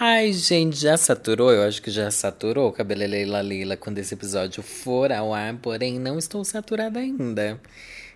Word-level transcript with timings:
Ai, 0.00 0.32
gente, 0.32 0.76
já 0.76 0.96
saturou? 0.96 1.52
Eu 1.52 1.62
acho 1.62 1.82
que 1.82 1.90
já 1.90 2.10
saturou 2.10 2.68
o 2.68 2.72
Cabeleleila 2.72 3.42
Lila 3.42 3.76
quando 3.76 3.98
esse 3.98 4.14
episódio 4.14 4.62
for 4.62 5.12
ao 5.12 5.34
ar, 5.34 5.54
porém 5.56 5.98
não 5.98 6.18
estou 6.18 6.44
saturada 6.44 6.98
ainda. 6.98 7.60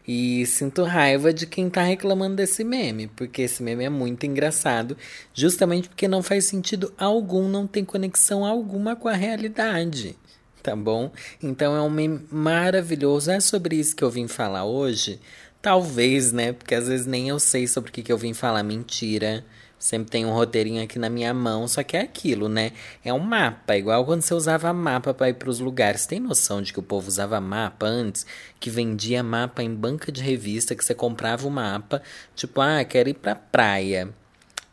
E 0.07 0.47
sinto 0.47 0.85
raiva 0.85 1.33
de 1.35 1.47
quem 1.47 1.69
tá 1.69 1.83
reclamando 1.83 2.37
desse 2.37 2.65
meme, 2.65 3.09
porque 3.09 3.43
esse 3.43 3.63
meme 3.63 3.85
é 3.85 3.91
muito 3.91 4.25
engraçado, 4.25 4.97
justamente 5.35 5.89
porque 5.89 6.09
não 6.09 6.23
faz 6.23 6.47
sentido 6.47 6.95
algum, 6.97 7.47
não 7.47 7.67
tem 7.67 7.85
conexão 7.85 8.45
alguma 8.45 8.97
com 8.97 9.09
a 9.09 9.13
realidade. 9.13 10.17
Tá 10.63 10.75
bom? 10.75 11.13
Então 11.43 11.77
é 11.77 11.83
um 11.83 11.91
meme 11.91 12.21
maravilhoso. 12.31 13.31
É 13.31 13.39
sobre 13.39 13.77
isso 13.77 13.95
que 13.95 14.03
eu 14.03 14.11
vim 14.11 14.27
falar 14.27 14.65
hoje? 14.65 15.21
Talvez, 15.61 16.33
né? 16.33 16.53
Porque 16.53 16.75
às 16.75 16.89
vezes 16.89 17.07
nem 17.07 17.29
eu 17.29 17.39
sei 17.39 17.67
sobre 17.67 17.91
o 17.91 17.93
que, 17.93 18.03
que 18.03 18.13
eu 18.13 18.19
vim 18.19 18.33
falar. 18.33 18.63
Mentira. 18.63 19.45
Sempre 19.79 20.11
tem 20.11 20.27
um 20.27 20.33
roteirinho 20.33 20.83
aqui 20.83 20.99
na 20.99 21.09
minha 21.09 21.33
mão, 21.33 21.69
só 21.69 21.85
que 21.85 21.97
é 21.97 22.01
aquilo, 22.01 22.49
né? 22.49 22.73
É 23.05 23.13
um 23.13 23.21
mapa, 23.21 23.77
igual 23.77 24.05
quando 24.05 24.23
você 24.23 24.35
usava 24.35 24.73
mapa 24.73 25.15
para 25.15 25.29
ir 25.29 25.35
para 25.35 25.49
os 25.49 25.61
lugares. 25.61 26.05
Tem 26.05 26.19
noção 26.19 26.61
de 26.61 26.73
que 26.73 26.81
o 26.81 26.83
povo 26.83 27.07
usava 27.07 27.41
mapa 27.41 27.87
antes? 27.87 28.27
Que 28.59 28.71
vendia 28.71 29.23
mapa 29.23 29.63
em 29.63 29.73
banca 29.73 30.11
de 30.11 30.21
revista, 30.21 30.75
que 30.75 30.85
você 30.85 30.95
comprava 30.95 31.47
o 31.47 31.51
mapa, 31.51 32.03
tipo, 32.35 32.61
ah, 32.61 32.85
quero 32.85 33.09
ir 33.09 33.15
pra 33.15 33.37
praia. 33.37 34.09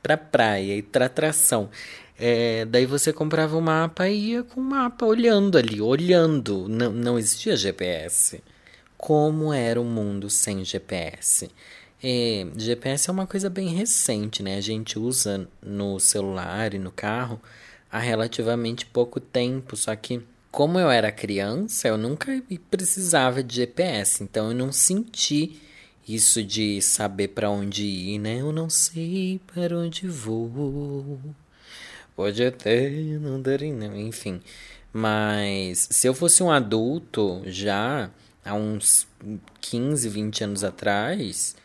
Pra 0.01 0.17
praia 0.17 0.75
e 0.75 0.81
pra 0.81 1.05
atração. 1.05 1.69
É, 2.17 2.65
daí 2.65 2.85
você 2.85 3.13
comprava 3.13 3.57
o 3.57 3.61
mapa 3.61 4.07
e 4.07 4.31
ia 4.31 4.43
com 4.43 4.59
o 4.59 4.63
mapa 4.63 5.05
olhando 5.05 5.57
ali, 5.57 5.81
olhando. 5.81 6.67
Não, 6.67 6.91
não 6.91 7.19
existia 7.19 7.55
GPS. 7.55 8.41
Como 8.97 9.53
era 9.53 9.79
o 9.79 9.85
mundo 9.85 10.29
sem 10.29 10.63
GPS? 10.63 11.51
É, 12.07 12.45
GPS 12.55 13.09
é 13.09 13.11
uma 13.11 13.25
coisa 13.25 13.49
bem 13.49 13.69
recente, 13.69 14.43
né? 14.43 14.57
A 14.57 14.61
gente 14.61 14.99
usa 14.99 15.49
no 15.59 15.99
celular 15.99 16.75
e 16.75 16.77
no 16.77 16.91
carro 16.91 17.41
há 17.91 17.97
relativamente 17.97 18.85
pouco 18.85 19.19
tempo, 19.19 19.75
só 19.75 19.95
que 19.95 20.21
como 20.51 20.77
eu 20.77 20.91
era 20.91 21.11
criança, 21.11 21.87
eu 21.87 21.97
nunca 21.97 22.43
precisava 22.69 23.41
de 23.41 23.55
GPS, 23.55 24.23
então 24.23 24.49
eu 24.51 24.55
não 24.55 24.71
senti 24.71 25.59
isso 26.07 26.43
de 26.43 26.79
saber 26.79 27.29
para 27.29 27.49
onde 27.49 27.83
ir, 27.83 28.19
né? 28.19 28.39
Eu 28.39 28.51
não 28.51 28.69
sei 28.69 29.41
para 29.51 29.75
onde 29.75 30.07
vou. 30.07 31.19
Pode 32.15 32.43
até 32.45 32.87
não 33.19 33.41
dar, 33.41 33.61
não, 33.61 33.97
enfim. 33.99 34.43
Mas 34.93 35.87
se 35.89 36.05
eu 36.07 36.13
fosse 36.13 36.43
um 36.43 36.51
adulto 36.51 37.41
já 37.47 38.11
há 38.45 38.53
uns 38.53 39.07
15, 39.59 40.07
20 40.07 40.43
anos 40.43 40.63
atrás, 40.63 41.55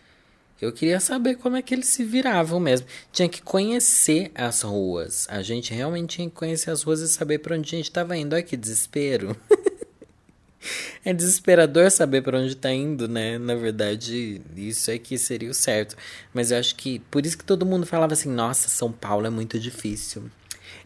eu 0.61 0.72
queria 0.72 1.00
saber 1.00 1.36
como 1.36 1.56
é 1.56 1.62
que 1.62 1.75
eles 1.75 1.86
se 1.86 2.05
viravam 2.05 2.61
mesmo. 2.61 2.86
Tinha 3.12 3.28
que 3.28 3.41
conhecer 3.41 4.30
as 4.34 4.62
ruas. 4.62 5.27
A 5.30 5.42
gente 5.42 5.72
realmente 5.72 6.16
tinha 6.16 6.28
que 6.28 6.36
conhecer 6.36 6.70
as 6.70 6.83
ruas 6.83 7.00
e 7.00 7.08
saber 7.08 7.39
para 7.39 7.56
onde 7.56 7.75
a 7.75 7.78
gente 7.78 7.86
estava 7.86 8.16
indo. 8.16 8.34
Olha 8.34 8.42
que 8.42 8.56
desespero. 8.56 9.34
é 11.05 11.12
desesperador 11.14 11.91
saber 11.91 12.22
para 12.22 12.38
onde 12.38 12.53
está 12.53 12.70
indo, 12.70 13.08
né? 13.08 13.38
Na 13.38 13.55
verdade, 13.55 14.42
isso 14.55 14.91
é 14.91 14.98
que 14.98 15.16
seria 15.16 15.50
o 15.50 15.55
certo. 15.55 15.97
Mas 16.34 16.50
eu 16.50 16.58
acho 16.58 16.75
que 16.77 16.98
por 17.11 17.25
isso 17.25 17.38
que 17.38 17.44
todo 17.44 17.65
mundo 17.65 17.87
falava 17.87 18.12
assim: 18.12 18.28
"Nossa, 18.28 18.69
São 18.69 18.93
Paulo 18.93 19.26
é 19.26 19.31
muito 19.31 19.59
difícil". 19.59 20.31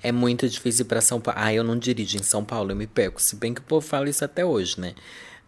É 0.02 0.12
muito 0.12 0.48
difícil 0.48 0.84
para 0.84 1.00
São 1.00 1.20
Paulo. 1.20 1.40
Ah, 1.42 1.52
eu 1.52 1.64
não 1.64 1.78
dirijo 1.78 2.18
em 2.18 2.22
São 2.22 2.44
Paulo, 2.44 2.70
eu 2.72 2.76
me 2.76 2.86
perco. 2.86 3.20
Se 3.20 3.36
bem 3.36 3.54
que 3.54 3.60
o 3.60 3.64
povo 3.64 3.86
fala 3.86 4.08
isso 4.08 4.24
até 4.24 4.44
hoje, 4.44 4.78
né? 4.78 4.94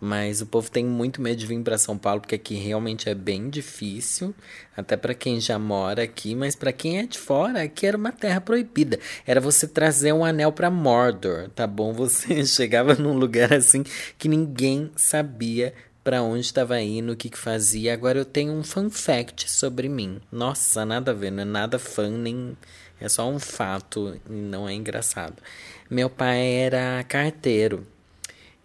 Mas 0.00 0.40
o 0.40 0.46
povo 0.46 0.70
tem 0.70 0.84
muito 0.84 1.22
medo 1.22 1.36
de 1.36 1.46
vir 1.46 1.60
para 1.62 1.78
São 1.78 1.96
Paulo 1.96 2.20
porque 2.20 2.34
aqui 2.34 2.54
realmente 2.54 3.08
é 3.08 3.14
bem 3.14 3.48
difícil, 3.48 4.34
até 4.76 4.96
para 4.96 5.14
quem 5.14 5.40
já 5.40 5.58
mora 5.58 6.02
aqui, 6.02 6.34
mas 6.34 6.54
para 6.54 6.72
quem 6.72 6.98
é 6.98 7.06
de 7.06 7.18
fora, 7.18 7.62
aqui 7.62 7.86
era 7.86 7.96
uma 7.96 8.12
terra 8.12 8.40
proibida. 8.40 8.98
Era 9.26 9.40
você 9.40 9.66
trazer 9.66 10.12
um 10.12 10.24
anel 10.24 10.52
para 10.52 10.70
Mordor, 10.70 11.48
tá 11.50 11.66
bom? 11.66 11.92
Você 12.06 12.44
chegava 12.44 12.94
num 12.94 13.16
lugar 13.16 13.52
assim 13.52 13.82
que 14.18 14.28
ninguém 14.28 14.90
sabia 14.96 15.72
para 16.04 16.22
onde 16.22 16.42
estava 16.42 16.80
indo, 16.80 17.12
o 17.12 17.16
que, 17.16 17.28
que 17.28 17.38
fazia. 17.38 17.92
Agora 17.92 18.18
eu 18.18 18.24
tenho 18.24 18.52
um 18.52 18.62
fun 18.62 18.88
fact 18.90 19.50
sobre 19.50 19.88
mim. 19.88 20.20
Nossa, 20.30 20.84
nada 20.84 21.10
a 21.10 21.14
ver, 21.14 21.32
não 21.32 21.42
é 21.42 21.44
nada 21.44 21.78
fã, 21.78 22.08
nem 22.08 22.56
é 23.00 23.08
só 23.08 23.28
um 23.28 23.38
fato 23.38 24.18
não 24.28 24.68
é 24.68 24.72
engraçado. 24.72 25.42
Meu 25.90 26.08
pai 26.08 26.46
era 26.54 27.02
carteiro. 27.04 27.86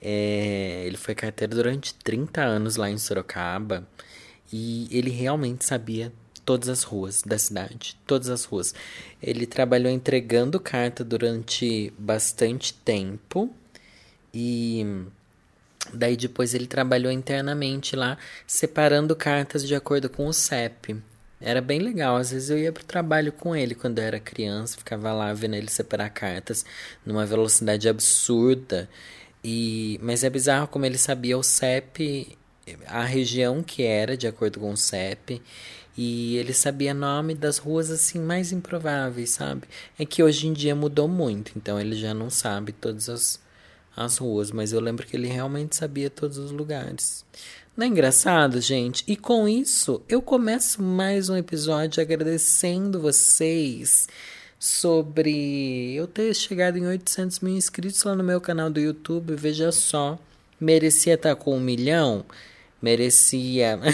É, 0.02 0.84
ele 0.86 0.98
foi 0.98 1.14
carteiro 1.14 1.56
durante 1.56 1.94
30 1.94 2.42
anos 2.42 2.76
lá 2.76 2.90
em 2.90 2.98
Sorocaba 2.98 3.88
e 4.52 4.88
ele 4.92 5.12
realmente 5.12 5.64
sabia 5.64 6.12
todas 6.44 6.70
as 6.70 6.84
ruas 6.84 7.22
da 7.22 7.38
cidade, 7.38 7.98
todas 8.06 8.30
as 8.30 8.44
ruas. 8.46 8.74
Ele 9.22 9.46
trabalhou 9.46 9.92
entregando 9.92 10.60
carta 10.60 11.04
durante 11.04 11.94
bastante 11.98 12.74
tempo 12.74 13.54
e 14.34 15.06
daí 15.94 16.18
depois 16.18 16.54
ele 16.54 16.68
trabalhou 16.68 17.12
internamente 17.12 17.96
lá, 17.96 18.18
separando 18.48 19.16
cartas 19.16 19.68
de 19.68 19.76
acordo 19.76 20.10
com 20.10 20.26
o 20.26 20.34
CEP. 20.34 21.02
Era 21.40 21.60
bem 21.60 21.80
legal, 21.80 22.18
às 22.18 22.32
vezes 22.32 22.52
eu 22.52 22.58
ia 22.58 22.72
pro 22.72 22.84
trabalho 22.84 23.32
com 23.32 23.56
ele 23.56 23.74
quando 23.74 23.98
eu 23.98 24.04
era 24.04 24.20
criança, 24.20 24.78
ficava 24.78 25.12
lá 25.12 25.34
vendo 25.34 25.56
ele 25.56 25.70
separar 25.72 26.10
cartas 26.10 26.64
numa 27.04 27.26
velocidade 27.26 27.90
absurda. 27.90 28.88
E, 29.44 30.00
mas 30.02 30.24
é 30.24 30.30
bizarro 30.30 30.68
como 30.68 30.86
ele 30.86 30.98
sabia 30.98 31.38
o 31.38 31.44
CEP, 31.44 32.38
a 32.88 33.04
região 33.04 33.64
que 33.64 33.84
era, 33.84 34.16
de 34.16 34.28
acordo 34.28 34.60
com 34.60 34.72
o 34.72 34.78
CEP, 34.78 35.42
e 35.98 36.38
ele 36.38 36.54
sabia 36.54 36.94
nome 36.94 37.36
das 37.36 37.58
ruas 37.58 37.92
assim 37.92 38.20
mais 38.20 38.52
improváveis, 38.52 39.32
sabe? 39.32 39.64
É 40.00 40.06
que 40.06 40.24
hoje 40.24 40.48
em 40.48 40.54
dia 40.54 40.76
mudou 40.76 41.08
muito, 41.08 41.52
então 41.56 41.80
ele 41.80 41.96
já 41.96 42.14
não 42.14 42.30
sabe 42.30 42.72
todas 42.72 43.10
as, 43.10 43.40
as 43.96 44.18
ruas, 44.18 44.52
mas 44.52 44.72
eu 44.72 44.80
lembro 44.80 45.06
que 45.06 45.16
ele 45.16 45.28
realmente 45.28 45.76
sabia 45.76 46.10
todos 46.10 46.38
os 46.38 46.52
lugares. 46.52 47.26
Não 47.76 47.86
é 47.86 47.90
engraçado, 47.90 48.62
gente? 48.62 49.04
E 49.08 49.16
com 49.16 49.48
isso, 49.48 50.02
eu 50.08 50.22
começo 50.22 50.82
mais 50.82 51.30
um 51.30 51.38
episódio 51.38 52.02
agradecendo 52.02 53.00
vocês 53.00 54.08
sobre 54.62 55.96
eu 55.96 56.06
ter 56.06 56.36
chegado 56.36 56.78
em 56.78 56.86
800 56.86 57.40
mil 57.40 57.58
inscritos 57.58 58.04
lá 58.04 58.14
no 58.14 58.24
meu 58.24 58.40
canal 58.40 58.70
do 58.70 58.80
YouTube. 58.80 59.34
Veja 59.36 59.72
só, 59.72 60.20
merecia 60.60 61.16
estar 61.16 61.36
com 61.36 61.58
um 61.58 61.60
milhão? 61.60 62.24
Merecia. 62.80 63.80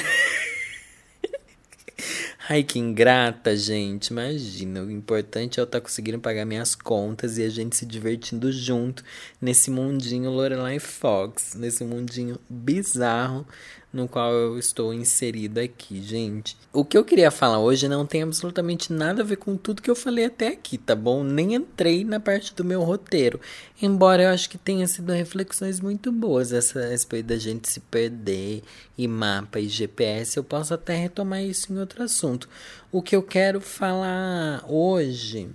Ai, 2.49 2.63
que 2.63 2.79
ingrata, 2.79 3.55
gente. 3.55 4.07
Imagina, 4.07 4.83
o 4.83 4.91
importante 4.91 5.57
é 5.57 5.61
eu 5.61 5.63
estar 5.63 5.79
conseguindo 5.79 6.19
pagar 6.19 6.43
minhas 6.43 6.75
contas 6.75 7.37
e 7.37 7.43
a 7.43 7.49
gente 7.49 7.77
se 7.77 7.85
divertindo 7.85 8.51
junto 8.51 9.05
nesse 9.41 9.71
mundinho 9.71 10.29
Lorelai 10.29 10.79
Fox, 10.79 11.55
nesse 11.55 11.85
mundinho 11.85 12.37
bizarro 12.49 13.47
no 13.97 14.07
qual 14.07 14.31
eu 14.31 14.59
estou 14.59 14.93
inserido 14.93 15.59
aqui, 15.59 16.01
gente. 16.03 16.55
O 16.71 16.85
que 16.85 16.95
eu 16.95 17.03
queria 17.03 17.31
falar 17.31 17.57
hoje 17.57 17.87
não 17.87 18.05
tem 18.05 18.21
absolutamente 18.21 18.93
nada 18.93 19.23
a 19.23 19.25
ver 19.25 19.37
com 19.37 19.57
tudo 19.57 19.81
que 19.81 19.89
eu 19.89 19.95
falei 19.95 20.25
até 20.25 20.49
aqui, 20.49 20.77
tá 20.77 20.95
bom? 20.95 21.23
Nem 21.23 21.55
entrei 21.55 22.05
na 22.05 22.19
parte 22.19 22.53
do 22.53 22.63
meu 22.63 22.83
roteiro. 22.83 23.41
Embora 23.81 24.23
eu 24.23 24.29
acho 24.29 24.51
que 24.51 24.57
tenha 24.57 24.87
sido 24.87 25.11
reflexões 25.11 25.79
muito 25.79 26.11
boas 26.11 26.53
essa 26.53 26.87
respeito 26.87 27.25
da 27.25 27.37
gente 27.37 27.67
se 27.67 27.79
perder 27.79 28.61
e 28.95 29.07
mapa 29.07 29.59
e 29.59 29.67
GPS, 29.67 30.37
eu 30.37 30.43
posso 30.43 30.75
até 30.75 30.95
retomar 30.95 31.43
isso 31.43 31.73
em 31.73 31.79
outro 31.79 32.03
assunto. 32.03 32.47
O 32.91 33.01
que 33.01 33.15
eu 33.15 33.23
quero 33.23 33.59
falar 33.59 34.63
hoje 34.67 35.49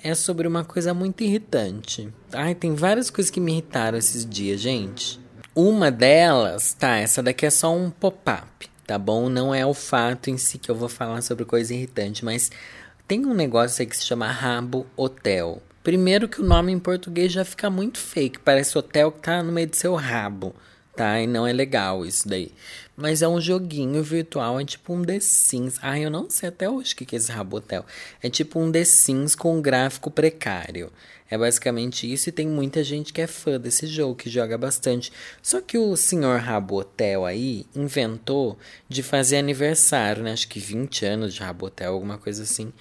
é 0.00 0.12
sobre 0.12 0.48
uma 0.48 0.64
coisa 0.64 0.92
muito 0.92 1.22
irritante. 1.22 2.12
Ai, 2.32 2.54
tem 2.56 2.74
várias 2.74 3.10
coisas 3.10 3.30
que 3.30 3.38
me 3.38 3.52
irritaram 3.52 3.96
esses 3.96 4.26
dias, 4.26 4.60
gente. 4.60 5.24
Uma 5.58 5.90
delas, 5.90 6.74
tá, 6.74 6.98
essa 6.98 7.22
daqui 7.22 7.46
é 7.46 7.50
só 7.50 7.74
um 7.74 7.88
pop-up, 7.88 8.68
tá 8.86 8.98
bom? 8.98 9.30
Não 9.30 9.54
é 9.54 9.64
o 9.64 9.72
fato 9.72 10.28
em 10.28 10.36
si 10.36 10.58
que 10.58 10.70
eu 10.70 10.74
vou 10.74 10.86
falar 10.86 11.22
sobre 11.22 11.46
coisa 11.46 11.72
irritante, 11.72 12.22
mas 12.22 12.50
tem 13.08 13.24
um 13.24 13.32
negócio 13.32 13.80
aí 13.80 13.86
que 13.86 13.96
se 13.96 14.04
chama 14.04 14.30
Rabo 14.30 14.86
Hotel. 14.94 15.62
Primeiro 15.82 16.28
que 16.28 16.42
o 16.42 16.44
nome 16.44 16.72
em 16.72 16.78
português 16.78 17.32
já 17.32 17.42
fica 17.42 17.70
muito 17.70 17.98
fake, 17.98 18.40
parece 18.40 18.76
hotel 18.76 19.10
que 19.10 19.20
tá 19.20 19.42
no 19.42 19.50
meio 19.50 19.66
do 19.66 19.76
seu 19.76 19.94
rabo, 19.94 20.54
tá? 20.96 21.20
E 21.20 21.26
não 21.26 21.46
é 21.46 21.52
legal 21.52 22.04
isso 22.04 22.28
daí. 22.28 22.50
Mas 22.96 23.20
é 23.20 23.28
um 23.28 23.40
joguinho 23.40 24.02
virtual, 24.02 24.58
é 24.58 24.64
tipo 24.64 24.94
um 24.94 25.02
The 25.02 25.20
Sims. 25.20 25.78
Ah, 25.82 26.00
eu 26.00 26.10
não 26.10 26.30
sei 26.30 26.48
até 26.48 26.68
hoje 26.68 26.94
o 26.94 26.96
que 26.96 27.14
é 27.14 27.18
esse 27.18 27.30
Rabotel. 27.30 27.84
É 28.22 28.30
tipo 28.30 28.58
um 28.58 28.72
The 28.72 28.84
Sims 28.84 29.34
com 29.34 29.56
um 29.56 29.60
gráfico 29.60 30.10
precário. 30.10 30.90
É 31.28 31.36
basicamente 31.36 32.10
isso 32.10 32.28
e 32.28 32.32
tem 32.32 32.46
muita 32.46 32.84
gente 32.84 33.12
que 33.12 33.20
é 33.20 33.26
fã 33.26 33.58
desse 33.58 33.86
jogo, 33.86 34.14
que 34.14 34.30
joga 34.30 34.56
bastante. 34.56 35.12
Só 35.42 35.60
que 35.60 35.76
o 35.76 35.96
senhor 35.96 36.38
Rabotel 36.40 37.26
aí 37.26 37.66
inventou 37.74 38.56
de 38.88 39.02
fazer 39.02 39.36
aniversário, 39.36 40.22
né? 40.22 40.32
Acho 40.32 40.48
que 40.48 40.60
20 40.60 41.04
anos 41.04 41.34
de 41.34 41.40
Rabotel, 41.40 41.92
alguma 41.92 42.16
coisa 42.16 42.44
assim. 42.44 42.72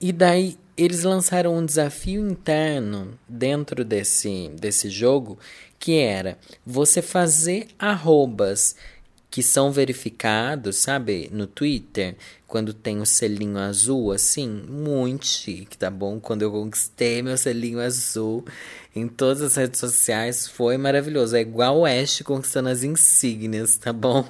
E 0.00 0.12
daí 0.12 0.58
eles 0.76 1.04
lançaram 1.04 1.56
um 1.56 1.64
desafio 1.64 2.28
interno 2.28 3.18
dentro 3.28 3.84
desse, 3.84 4.50
desse 4.58 4.90
jogo 4.90 5.38
que 5.78 5.98
era 5.98 6.38
você 6.64 7.02
fazer 7.02 7.68
arrobas 7.78 8.74
que 9.30 9.42
são 9.42 9.72
verificados, 9.72 10.76
sabe, 10.76 11.28
no 11.32 11.46
Twitter, 11.46 12.16
quando 12.46 12.72
tem 12.72 13.00
o 13.00 13.06
selinho 13.06 13.58
azul, 13.58 14.12
assim, 14.12 14.48
muito 14.48 15.26
chique, 15.26 15.76
tá 15.76 15.90
bom? 15.90 16.20
Quando 16.20 16.42
eu 16.42 16.52
conquistei 16.52 17.20
meu 17.20 17.36
selinho 17.36 17.80
azul 17.80 18.44
em 18.94 19.08
todas 19.08 19.42
as 19.42 19.56
redes 19.56 19.80
sociais, 19.80 20.46
foi 20.46 20.76
maravilhoso. 20.76 21.34
É 21.34 21.40
igual 21.40 21.80
o 21.80 21.84
Ash 21.84 22.22
conquistando 22.22 22.68
as 22.68 22.84
insígnias, 22.84 23.76
tá 23.76 23.92
bom? 23.92 24.24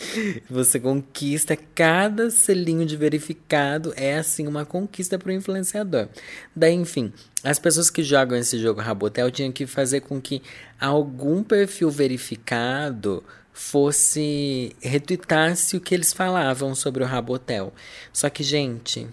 Você 0.48 0.80
conquista 0.80 1.56
cada 1.56 2.30
selinho 2.30 2.86
de 2.86 2.96
verificado, 2.96 3.92
é 3.96 4.16
assim 4.16 4.46
uma 4.46 4.64
conquista 4.64 5.18
para 5.18 5.30
o 5.30 5.32
influenciador. 5.32 6.08
Daí, 6.54 6.74
enfim, 6.74 7.12
as 7.42 7.58
pessoas 7.58 7.90
que 7.90 8.02
jogam 8.02 8.38
esse 8.38 8.58
jogo 8.58 8.80
Rabotel 8.80 9.30
tinham 9.30 9.52
que 9.52 9.66
fazer 9.66 10.00
com 10.00 10.20
que 10.20 10.42
algum 10.80 11.42
perfil 11.42 11.90
verificado 11.90 13.22
fosse 13.52 14.74
retweetasse 14.80 15.76
o 15.76 15.80
que 15.80 15.94
eles 15.94 16.12
falavam 16.12 16.74
sobre 16.74 17.02
o 17.02 17.06
Rabotel. 17.06 17.72
Só 18.12 18.30
que, 18.30 18.42
gente, 18.42 19.06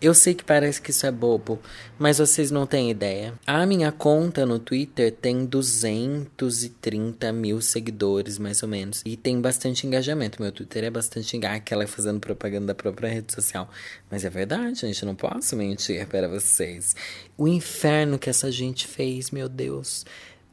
eu 0.00 0.14
sei 0.14 0.34
que 0.34 0.42
parece 0.42 0.80
que 0.80 0.90
isso 0.90 1.06
é 1.06 1.10
bobo, 1.10 1.58
mas 1.98 2.18
vocês 2.18 2.50
não 2.50 2.66
têm 2.66 2.90
ideia. 2.90 3.34
A 3.46 3.66
minha 3.66 3.92
conta 3.92 4.46
no 4.46 4.58
Twitter 4.58 5.12
tem 5.12 5.44
230 5.44 7.32
mil 7.32 7.60
seguidores, 7.60 8.38
mais 8.38 8.62
ou 8.62 8.68
menos. 8.68 9.02
E 9.04 9.16
tem 9.16 9.40
bastante 9.40 9.86
engajamento. 9.86 10.40
Meu 10.40 10.50
Twitter 10.50 10.84
é 10.84 10.90
bastante 10.90 11.36
engajamento. 11.36 11.60
Aquela 11.62 11.86
fazendo 11.86 12.20
propaganda 12.20 12.68
da 12.68 12.74
própria 12.74 13.08
rede 13.08 13.32
social. 13.32 13.68
Mas 14.10 14.24
é 14.24 14.30
verdade, 14.30 14.80
gente. 14.80 15.04
Não 15.04 15.14
posso 15.14 15.54
mentir 15.56 16.06
para 16.06 16.28
vocês. 16.28 16.96
O 17.36 17.46
inferno 17.46 18.18
que 18.18 18.30
essa 18.30 18.50
gente 18.50 18.86
fez, 18.86 19.30
meu 19.30 19.48
Deus 19.48 20.04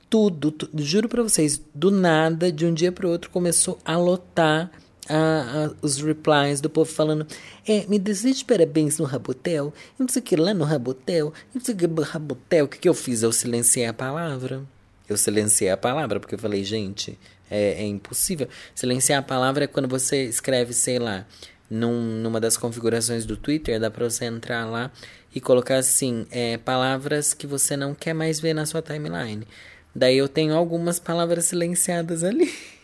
tudo, 0.09 0.51
tudo 0.51 0.83
juro 0.83 1.09
para 1.09 1.21
vocês, 1.21 1.61
do 1.75 1.91
nada, 1.91 2.49
de 2.51 2.65
um 2.65 2.73
dia 2.73 2.91
para 2.91 3.07
outro, 3.07 3.29
começou 3.29 3.77
a 3.83 3.97
lotar 3.97 4.71
a, 5.09 5.65
a, 5.65 5.71
os 5.81 6.01
replies 6.01 6.61
do 6.61 6.69
povo 6.69 6.91
falando: 6.91 7.25
É, 7.67 7.85
me 7.87 7.99
desejo 7.99 8.45
parabéns 8.45 8.97
no 8.97 9.05
Rabotel, 9.05 9.73
não 9.97 10.07
sei 10.07 10.21
o 10.21 10.25
que 10.25 10.35
lá 10.35 10.53
no 10.53 10.63
Rabotel, 10.63 11.33
não 11.53 11.61
sei 11.61 11.73
o 11.73 11.77
que 11.77 12.01
Rabotel, 12.01 12.65
o 12.65 12.67
que, 12.67 12.79
que 12.79 12.89
eu 12.89 12.93
fiz? 12.93 13.23
Eu 13.23 13.31
silenciei 13.31 13.85
a 13.85 13.93
palavra. 13.93 14.63
Eu 15.09 15.15
silenciei 15.15 15.69
a 15.69 15.77
palavra, 15.77 16.19
porque 16.19 16.35
eu 16.35 16.39
falei, 16.39 16.63
gente, 16.63 17.17
é, 17.49 17.81
é 17.81 17.85
impossível. 17.85 18.47
Silenciar 18.75 19.19
a 19.19 19.23
palavra 19.23 19.63
é 19.63 19.67
quando 19.67 19.87
você 19.87 20.25
escreve, 20.25 20.73
sei 20.73 20.99
lá, 20.99 21.25
num, 21.69 22.01
numa 22.01 22.39
das 22.39 22.57
configurações 22.57 23.25
do 23.25 23.37
Twitter, 23.37 23.79
dá 23.79 23.89
pra 23.89 24.09
você 24.09 24.25
entrar 24.25 24.65
lá 24.65 24.91
e 25.33 25.39
colocar 25.39 25.77
assim, 25.77 26.25
é, 26.31 26.57
palavras 26.57 27.33
que 27.33 27.47
você 27.47 27.77
não 27.77 27.93
quer 27.93 28.13
mais 28.13 28.39
ver 28.39 28.53
na 28.53 28.65
sua 28.65 28.81
timeline. 28.81 29.47
Daí 29.95 30.17
eu 30.17 30.27
tenho 30.27 30.53
algumas 30.55 30.99
palavras 30.99 31.45
silenciadas 31.45 32.23
ali. 32.23 32.53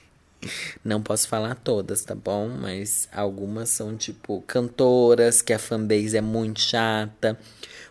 Não 0.84 1.01
posso 1.01 1.28
falar 1.28 1.56
todas, 1.56 2.04
tá 2.04 2.16
bom? 2.16 2.50
Mas 2.50 3.07
algumas 3.12 3.69
são 3.69 3.95
tipo 3.95 4.44
cantoras, 4.48 5.42
que 5.42 5.54
a 5.54 5.60
fanbase 5.60 6.18
é 6.18 6.22
muito 6.22 6.60
chata. 6.62 7.38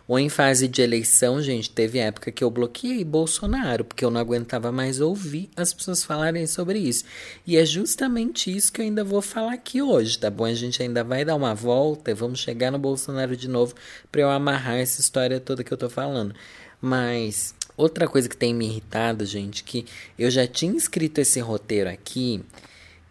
Ou 0.05 0.19
em 0.19 0.27
fase 0.27 0.67
de 0.67 0.81
eleição, 0.81 1.41
gente, 1.41 1.69
teve 1.69 1.97
época 1.97 2.31
que 2.31 2.43
eu 2.43 2.51
bloqueei 2.51 3.05
Bolsonaro, 3.05 3.85
porque 3.85 4.03
eu 4.03 4.11
não 4.11 4.19
aguentava 4.19 4.69
mais 4.69 4.99
ouvir 4.99 5.49
as 5.55 5.73
pessoas 5.73 6.03
falarem 6.03 6.45
sobre 6.45 6.77
isso. 6.77 7.05
E 7.47 7.55
é 7.55 7.65
justamente 7.65 8.53
isso 8.53 8.71
que 8.71 8.81
eu 8.81 8.85
ainda 8.85 9.03
vou 9.03 9.21
falar 9.21 9.53
aqui 9.53 9.81
hoje, 9.81 10.19
tá 10.19 10.29
bom? 10.29 10.43
A 10.43 10.53
gente 10.53 10.83
ainda 10.83 11.05
vai 11.05 11.23
dar 11.23 11.35
uma 11.35 11.55
volta 11.55 12.11
e 12.11 12.13
vamos 12.13 12.39
chegar 12.39 12.69
no 12.69 12.77
Bolsonaro 12.77 13.37
de 13.37 13.47
novo 13.47 13.73
para 14.11 14.21
eu 14.21 14.29
amarrar 14.29 14.75
essa 14.75 14.99
história 14.99 15.39
toda 15.39 15.63
que 15.63 15.71
eu 15.71 15.77
tô 15.77 15.89
falando. 15.89 16.35
Mas 16.81 17.55
outra 17.77 18.07
coisa 18.07 18.29
que 18.29 18.37
tem 18.37 18.53
me 18.53 18.65
irritado, 18.65 19.25
gente, 19.25 19.63
que 19.63 19.85
eu 20.17 20.29
já 20.29 20.47
tinha 20.47 20.75
escrito 20.75 21.19
esse 21.19 21.39
roteiro 21.39 21.89
aqui, 21.89 22.43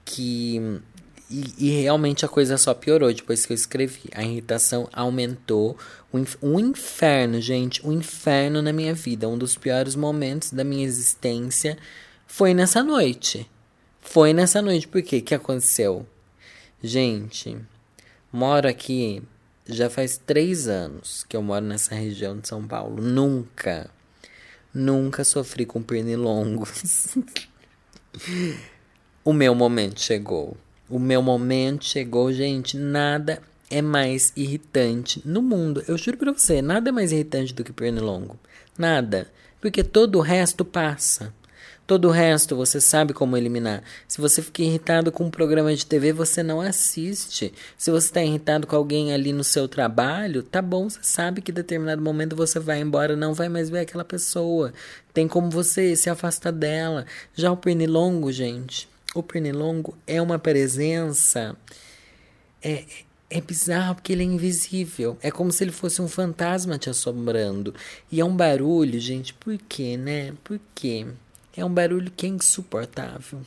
que 0.04 0.80
e, 1.32 1.54
e, 1.58 1.82
realmente 1.82 2.26
a 2.26 2.28
coisa 2.28 2.58
só 2.58 2.74
piorou 2.74 3.12
depois 3.12 3.46
que 3.46 3.52
eu 3.52 3.54
escrevi. 3.54 4.02
A 4.14 4.22
irritação 4.22 4.86
aumentou. 4.92 5.78
Um 6.42 6.60
inferno, 6.60 7.40
gente. 7.40 7.84
Um 7.86 7.92
inferno 7.92 8.60
na 8.60 8.70
minha 8.70 8.92
vida. 8.92 9.26
Um 9.26 9.38
dos 9.38 9.56
piores 9.56 9.96
momentos 9.96 10.50
da 10.52 10.62
minha 10.62 10.84
existência 10.84 11.78
foi 12.26 12.52
nessa 12.52 12.82
noite. 12.82 13.48
Foi 14.02 14.34
nessa 14.34 14.60
noite. 14.60 14.86
Por 14.86 15.00
quê? 15.00 15.18
O 15.18 15.22
que 15.22 15.34
aconteceu? 15.34 16.06
Gente, 16.82 17.56
moro 18.30 18.68
aqui 18.68 19.22
já 19.66 19.88
faz 19.88 20.18
três 20.18 20.68
anos 20.68 21.24
que 21.28 21.36
eu 21.36 21.42
moro 21.42 21.64
nessa 21.64 21.94
região 21.94 22.38
de 22.38 22.46
São 22.46 22.66
Paulo. 22.66 23.00
Nunca, 23.00 23.88
nunca 24.74 25.24
sofri 25.24 25.66
com 25.66 25.82
pernilongos. 25.82 27.16
o 29.24 29.32
meu 29.32 29.54
momento 29.54 30.00
chegou. 30.00 30.56
O 30.88 30.98
meu 30.98 31.22
momento 31.22 31.84
chegou, 31.84 32.32
gente. 32.32 32.76
Nada 32.76 33.42
é 33.70 33.80
mais 33.80 34.32
irritante 34.36 35.22
no 35.24 35.40
mundo. 35.40 35.82
Eu 35.88 35.96
juro 35.96 36.18
pra 36.18 36.32
você, 36.32 36.60
nada 36.60 36.90
é 36.90 36.92
mais 36.92 37.12
irritante 37.12 37.54
do 37.54 37.64
que 37.64 37.72
pernilongo. 37.72 38.38
Nada. 38.76 39.30
Porque 39.60 39.82
todo 39.82 40.18
o 40.18 40.22
resto 40.22 40.64
passa. 40.64 41.32
Todo 41.92 42.08
o 42.08 42.10
resto 42.10 42.56
você 42.56 42.80
sabe 42.80 43.12
como 43.12 43.36
eliminar. 43.36 43.82
Se 44.08 44.18
você 44.18 44.40
fica 44.40 44.62
irritado 44.62 45.12
com 45.12 45.24
um 45.24 45.30
programa 45.30 45.76
de 45.76 45.84
TV, 45.84 46.10
você 46.10 46.42
não 46.42 46.58
assiste. 46.58 47.52
Se 47.76 47.90
você 47.90 48.06
está 48.06 48.22
irritado 48.22 48.66
com 48.66 48.74
alguém 48.74 49.12
ali 49.12 49.30
no 49.30 49.44
seu 49.44 49.68
trabalho, 49.68 50.42
tá 50.42 50.62
bom, 50.62 50.88
você 50.88 51.00
sabe 51.02 51.42
que 51.42 51.50
em 51.50 51.54
determinado 51.54 52.00
momento 52.00 52.34
você 52.34 52.58
vai 52.58 52.80
embora, 52.80 53.14
não 53.14 53.34
vai 53.34 53.50
mais 53.50 53.68
ver 53.68 53.80
aquela 53.80 54.06
pessoa. 54.06 54.72
Tem 55.12 55.28
como 55.28 55.50
você 55.50 55.94
se 55.94 56.08
afastar 56.08 56.50
dela. 56.50 57.04
Já 57.34 57.52
o 57.52 57.58
pernilongo, 57.58 58.32
gente, 58.32 58.88
o 59.14 59.22
pernilongo 59.22 59.94
é 60.06 60.22
uma 60.22 60.38
presença. 60.38 61.54
É, 62.62 62.86
é 63.28 63.38
bizarro 63.38 63.96
porque 63.96 64.14
ele 64.14 64.22
é 64.22 64.26
invisível. 64.26 65.18
É 65.20 65.30
como 65.30 65.52
se 65.52 65.62
ele 65.62 65.72
fosse 65.72 66.00
um 66.00 66.08
fantasma 66.08 66.78
te 66.78 66.88
assombrando. 66.88 67.74
E 68.10 68.18
é 68.18 68.24
um 68.24 68.34
barulho, 68.34 68.98
gente. 68.98 69.34
Por 69.34 69.58
quê, 69.68 69.98
né? 69.98 70.32
Por 70.42 70.58
quê? 70.74 71.06
É 71.56 71.64
um 71.64 71.72
barulho 71.72 72.10
que 72.10 72.24
é 72.24 72.28
insuportável. 72.28 73.40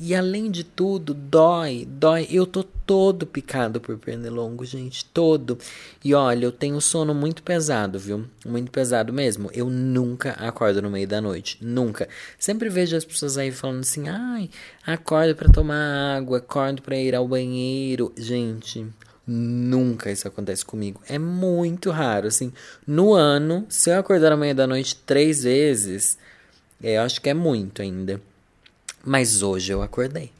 E 0.00 0.14
além 0.14 0.52
de 0.52 0.62
tudo, 0.62 1.12
dói, 1.12 1.84
dói. 1.84 2.28
Eu 2.30 2.46
tô 2.46 2.62
todo 2.62 3.26
picado 3.26 3.80
por 3.80 3.98
pernilongo, 3.98 4.64
gente, 4.64 5.04
todo. 5.06 5.58
E 6.04 6.14
olha, 6.14 6.44
eu 6.44 6.52
tenho 6.52 6.80
sono 6.80 7.12
muito 7.12 7.42
pesado, 7.42 7.98
viu? 7.98 8.24
Muito 8.46 8.70
pesado 8.70 9.12
mesmo. 9.12 9.50
Eu 9.52 9.68
nunca 9.68 10.30
acordo 10.34 10.80
no 10.80 10.88
meio 10.88 11.08
da 11.08 11.20
noite, 11.20 11.58
nunca. 11.60 12.08
Sempre 12.38 12.68
vejo 12.68 12.96
as 12.96 13.04
pessoas 13.04 13.36
aí 13.36 13.50
falando 13.50 13.80
assim: 13.80 14.08
"Ai, 14.08 14.48
acordo 14.86 15.34
para 15.34 15.50
tomar 15.50 16.16
água, 16.16 16.38
acordo 16.38 16.80
para 16.80 16.96
ir 16.96 17.14
ao 17.16 17.26
banheiro". 17.26 18.12
Gente, 18.16 18.86
Nunca 19.30 20.10
isso 20.10 20.26
acontece 20.26 20.64
comigo. 20.64 21.02
É 21.06 21.18
muito 21.18 21.90
raro, 21.90 22.28
assim. 22.28 22.50
No 22.86 23.12
ano, 23.12 23.66
se 23.68 23.90
eu 23.90 23.98
acordar 23.98 24.30
no 24.30 24.38
meio 24.38 24.54
da 24.54 24.66
noite 24.66 24.96
três 25.04 25.42
vezes, 25.42 26.16
eu 26.82 27.02
acho 27.02 27.20
que 27.20 27.28
é 27.28 27.34
muito 27.34 27.82
ainda. 27.82 28.20
Mas 29.04 29.42
hoje 29.42 29.72
eu 29.72 29.82
acordei. 29.82 30.30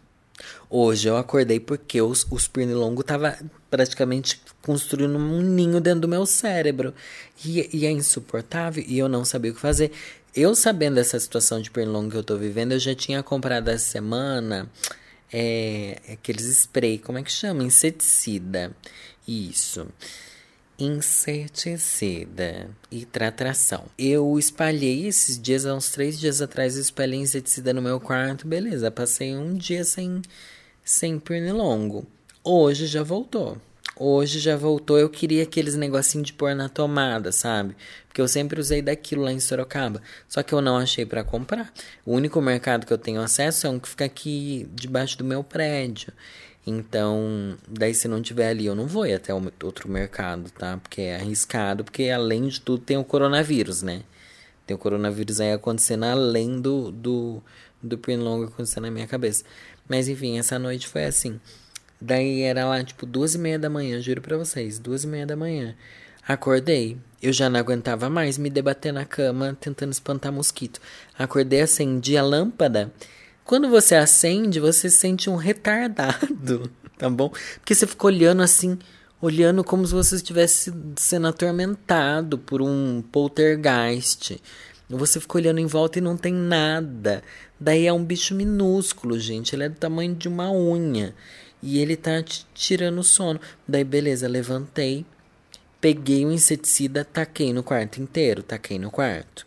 Hoje 0.71 1.09
eu 1.09 1.17
acordei 1.17 1.59
porque 1.59 2.01
os, 2.01 2.27
os 2.31 2.47
pernilongos 2.47 3.05
tava 3.05 3.39
praticamente 3.71 4.41
construindo 4.63 5.17
um 5.17 5.41
ninho 5.41 5.81
dentro 5.81 6.01
do 6.01 6.09
meu 6.09 6.27
cérebro. 6.27 6.95
E, 7.45 7.69
e, 7.77 7.87
é 7.87 7.91
insuportável 7.91 8.85
e 8.87 8.99
eu 8.99 9.09
não 9.09 9.25
sabia 9.25 9.51
o 9.51 9.55
que 9.55 9.61
fazer. 9.61 9.93
Eu 10.35 10.55
sabendo 10.55 10.97
dessa 10.97 11.19
situação 11.19 11.61
de 11.61 11.71
pernilongo 11.71 12.11
que 12.11 12.17
eu 12.17 12.23
tô 12.23 12.37
vivendo, 12.37 12.73
eu 12.73 12.79
já 12.79 12.95
tinha 12.95 13.23
comprado 13.23 13.69
essa 13.69 13.85
semana 13.85 14.71
é, 15.33 16.01
aqueles 16.13 16.47
spray, 16.47 16.99
como 16.99 17.19
é 17.19 17.23
que 17.23 17.33
chama? 17.33 17.65
Inseticida. 17.65 18.73
Isso 19.27 19.87
inseticida 20.79 22.71
e 22.91 23.05
tratração. 23.05 23.87
Eu 23.99 24.39
espalhei 24.39 25.07
esses 25.07 25.41
dias, 25.41 25.67
há 25.67 25.75
uns 25.75 25.91
três 25.91 26.19
dias 26.19 26.41
atrás, 26.41 26.77
eu 26.77 26.83
espalhei 26.83 27.19
inseticida 27.19 27.73
no 27.73 27.83
meu 27.83 27.99
quarto, 27.99 28.47
beleza. 28.47 28.91
Passei 28.91 29.37
um 29.37 29.55
dia 29.55 29.85
sem, 29.85 30.23
sem 30.85 31.19
pernilongo. 31.19 32.07
Hoje 32.45 32.87
já 32.87 33.03
voltou. 33.03 33.59
Hoje 34.01 34.39
já 34.39 34.57
voltou. 34.57 34.97
Eu 34.97 35.11
queria 35.11 35.43
aqueles 35.43 35.75
negocinho 35.75 36.23
de 36.23 36.33
pôr 36.33 36.55
na 36.55 36.69
tomada, 36.69 37.33
sabe? 37.33 37.75
Porque 38.07 38.21
eu 38.21 38.29
sempre 38.29 38.61
usei 38.61 38.81
daquilo 38.81 39.25
lá 39.25 39.33
em 39.33 39.41
Sorocaba. 39.41 40.01
Só 40.29 40.41
que 40.41 40.53
eu 40.53 40.61
não 40.61 40.77
achei 40.77 41.05
para 41.05 41.25
comprar. 41.25 41.73
O 42.07 42.15
único 42.15 42.41
mercado 42.41 42.87
que 42.87 42.93
eu 42.93 42.99
tenho 42.99 43.21
acesso 43.21 43.67
é 43.67 43.71
um 43.71 43.81
que 43.81 43.89
fica 43.89 44.05
aqui 44.05 44.69
debaixo 44.73 45.19
do 45.19 45.25
meu 45.25 45.43
prédio. 45.43 46.13
Então, 46.69 47.57
daí 47.67 47.95
se 47.95 48.07
não 48.07 48.21
tiver 48.21 48.51
ali, 48.51 48.67
eu 48.67 48.75
não 48.75 48.87
vou 48.87 49.07
ir 49.07 49.15
até 49.15 49.33
outro 49.33 49.89
mercado, 49.89 50.51
tá? 50.51 50.77
Porque 50.77 51.01
é 51.01 51.17
arriscado, 51.17 51.83
porque 51.83 52.11
além 52.11 52.47
de 52.47 52.61
tudo 52.61 52.83
tem 52.85 52.99
o 52.99 53.05
coronavírus, 53.05 53.83
né? 53.83 54.03
Tem 54.67 54.75
o 54.75 54.79
coronavírus 54.79 55.41
aí 55.41 55.53
acontecendo 55.53 56.05
além 56.05 56.61
do, 56.61 56.93
do, 56.93 57.43
do 57.83 57.97
pernilongo 57.97 58.45
acontecendo 58.45 58.85
na 58.85 58.91
minha 58.91 59.07
cabeça. 59.07 59.45
Mas 59.89 60.09
enfim, 60.09 60.39
essa 60.39 60.59
noite 60.59 60.87
foi 60.87 61.07
assim. 61.07 61.41
Daí 61.99 62.43
era 62.43 62.67
lá, 62.67 62.85
tipo, 62.85 63.07
duas 63.07 63.35
e 63.35 63.39
meia 63.39 63.59
da 63.59 63.71
manhã, 63.71 63.99
juro 63.99 64.21
pra 64.21 64.37
vocês, 64.37 64.79
duas 64.79 65.05
e 65.05 65.07
meia 65.07 65.27
da 65.27 65.37
manhã. 65.37 65.75
Acordei. 66.27 66.99
Eu 67.23 67.33
já 67.33 67.49
não 67.49 67.59
aguentava 67.59 68.11
mais 68.11 68.37
me 68.37 68.51
debater 68.51 68.93
na 68.93 69.07
cama, 69.07 69.57
tentando 69.59 69.91
espantar 69.91 70.31
mosquito. 70.31 70.81
Acordei, 71.19 71.63
acendi 71.63 72.17
a 72.19 72.23
lâmpada 72.23 72.93
quando 73.49 73.71
você 73.71 73.95
acende, 73.95 74.61
você 74.61 74.91
sente 74.91 75.31
um 75.31 75.37
retardado, 75.37 76.71
tá 76.99 77.09
bom? 77.09 77.33
Porque 77.55 77.75
você 77.75 77.87
fica 77.87 78.07
olhando 78.07 78.43
assim, 78.43 78.79
olhando 79.23 79.65
como 79.65 79.87
se 79.87 79.95
você 79.95 80.17
estivesse 80.17 80.71
sendo 80.97 81.29
atormentado 81.29 82.37
por 82.37 82.61
um 82.61 83.03
poltergeist. 83.11 84.39
Você 84.87 85.19
fica 85.19 85.39
olhando 85.39 85.61
em 85.61 85.67
volta 85.67 85.99
e 85.99 86.03
não 86.03 86.15
tem 86.15 86.35
nada. 86.35 87.23
Daí 87.59 87.87
é 87.87 87.93
um 87.93 88.05
bicho 88.05 88.35
minúsculo, 88.35 89.19
gente. 89.19 89.57
Ele 89.57 89.65
é 89.65 89.69
do 89.71 89.77
tamanho 89.77 90.15
de 90.15 90.29
uma 90.29 90.53
unha. 90.53 91.15
E 91.63 91.79
ele 91.79 91.97
tá 91.97 92.23
te 92.23 92.47
tirando 92.53 92.99
o 92.99 93.03
sono. 93.03 93.41
Daí, 93.67 93.83
beleza, 93.83 94.29
levantei, 94.29 95.07
peguei 95.81 96.27
o 96.27 96.31
inseticida, 96.31 97.03
taquei 97.03 97.55
no 97.55 97.63
quarto 97.63 97.99
inteiro, 97.99 98.43
taquei 98.43 98.79
no 98.79 98.91
quarto. 98.91 99.47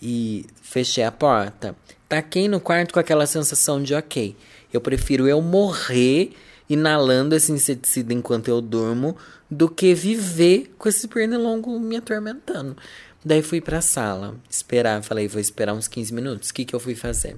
E 0.00 0.46
fechei 0.62 1.02
a 1.02 1.10
porta. 1.10 1.74
Taquei 2.08 2.48
no 2.48 2.58
quarto 2.60 2.94
com 2.94 3.00
aquela 3.00 3.26
sensação 3.26 3.82
de 3.82 3.94
ok. 3.94 4.34
Eu 4.72 4.80
prefiro 4.80 5.28
eu 5.28 5.42
morrer 5.42 6.32
inalando 6.68 7.34
esse 7.34 7.52
inseticida 7.52 8.12
enquanto 8.12 8.48
eu 8.48 8.60
durmo 8.60 9.16
do 9.50 9.68
que 9.68 9.94
viver 9.94 10.74
com 10.78 10.88
esse 10.88 11.08
pernilongo 11.08 11.78
me 11.78 11.96
atormentando. 11.96 12.76
Daí 13.24 13.42
fui 13.42 13.60
pra 13.60 13.80
sala, 13.80 14.36
esperar, 14.48 15.02
falei, 15.02 15.26
vou 15.26 15.40
esperar 15.40 15.74
uns 15.74 15.88
15 15.88 16.14
minutos. 16.14 16.50
O 16.50 16.54
que, 16.54 16.64
que 16.64 16.74
eu 16.74 16.80
fui 16.80 16.94
fazer? 16.94 17.36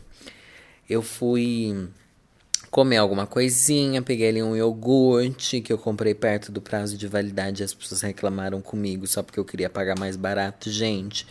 Eu 0.88 1.02
fui 1.02 1.88
comer 2.70 2.98
alguma 2.98 3.26
coisinha, 3.26 4.02
peguei 4.02 4.28
ali 4.28 4.42
um 4.42 4.56
iogurte 4.56 5.60
que 5.60 5.72
eu 5.72 5.78
comprei 5.78 6.14
perto 6.14 6.52
do 6.52 6.60
prazo 6.60 6.96
de 6.96 7.08
validade. 7.08 7.64
As 7.64 7.74
pessoas 7.74 8.02
reclamaram 8.02 8.60
comigo 8.60 9.06
só 9.06 9.22
porque 9.22 9.40
eu 9.40 9.44
queria 9.44 9.70
pagar 9.70 9.98
mais 9.98 10.16
barato. 10.16 10.70
Gente, 10.70 11.26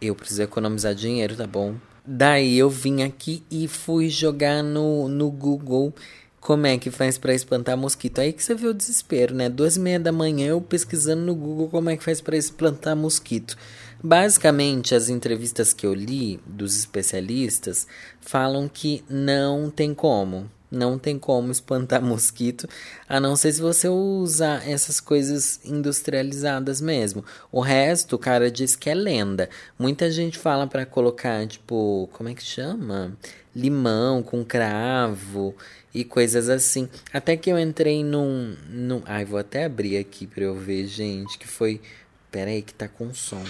eu 0.00 0.14
preciso 0.14 0.42
economizar 0.42 0.94
dinheiro, 0.94 1.36
tá 1.36 1.46
bom? 1.46 1.74
Daí 2.04 2.58
eu 2.58 2.68
vim 2.68 3.02
aqui 3.02 3.44
e 3.50 3.68
fui 3.68 4.08
jogar 4.08 4.62
no, 4.62 5.08
no 5.08 5.30
Google 5.30 5.94
como 6.40 6.66
é 6.66 6.76
que 6.76 6.90
faz 6.90 7.16
para 7.16 7.32
espantar 7.32 7.76
mosquito. 7.76 8.20
Aí 8.20 8.32
que 8.32 8.42
você 8.42 8.54
vê 8.54 8.66
o 8.66 8.74
desespero, 8.74 9.32
né? 9.32 9.48
Duas 9.48 9.76
e 9.76 9.80
meia 9.80 10.00
da 10.00 10.10
manhã 10.10 10.48
eu 10.48 10.60
pesquisando 10.60 11.22
no 11.22 11.34
Google 11.34 11.68
como 11.68 11.88
é 11.88 11.96
que 11.96 12.02
faz 12.02 12.20
para 12.20 12.36
espantar 12.36 12.96
mosquito. 12.96 13.56
Basicamente, 14.02 14.96
as 14.96 15.08
entrevistas 15.08 15.72
que 15.72 15.86
eu 15.86 15.94
li 15.94 16.40
dos 16.44 16.76
especialistas 16.76 17.86
falam 18.20 18.68
que 18.68 19.04
não 19.08 19.70
tem 19.70 19.94
como. 19.94 20.50
Não 20.72 20.98
tem 20.98 21.18
como 21.18 21.52
espantar 21.52 22.00
mosquito, 22.02 22.66
a 23.06 23.20
não 23.20 23.36
ser 23.36 23.52
se 23.52 23.60
você 23.60 23.90
usar 23.90 24.66
essas 24.66 25.00
coisas 25.00 25.60
industrializadas 25.62 26.80
mesmo. 26.80 27.22
O 27.52 27.60
resto, 27.60 28.16
o 28.16 28.18
cara 28.18 28.50
diz 28.50 28.74
que 28.74 28.88
é 28.88 28.94
lenda. 28.94 29.50
Muita 29.78 30.10
gente 30.10 30.38
fala 30.38 30.66
para 30.66 30.86
colocar, 30.86 31.46
tipo, 31.46 32.08
como 32.14 32.30
é 32.30 32.34
que 32.34 32.42
chama? 32.42 33.14
Limão 33.54 34.22
com 34.22 34.42
cravo 34.42 35.54
e 35.92 36.04
coisas 36.04 36.48
assim. 36.48 36.88
Até 37.12 37.36
que 37.36 37.50
eu 37.52 37.58
entrei 37.58 38.02
num. 38.02 38.56
num... 38.70 39.02
Ai, 39.04 39.26
vou 39.26 39.38
até 39.38 39.66
abrir 39.66 39.98
aqui 39.98 40.26
pra 40.26 40.44
eu 40.44 40.54
ver, 40.54 40.86
gente, 40.86 41.38
que 41.38 41.46
foi. 41.46 41.82
Pera 42.30 42.50
aí, 42.50 42.62
que 42.62 42.72
tá 42.72 42.88
com 42.88 43.12
som. 43.12 43.44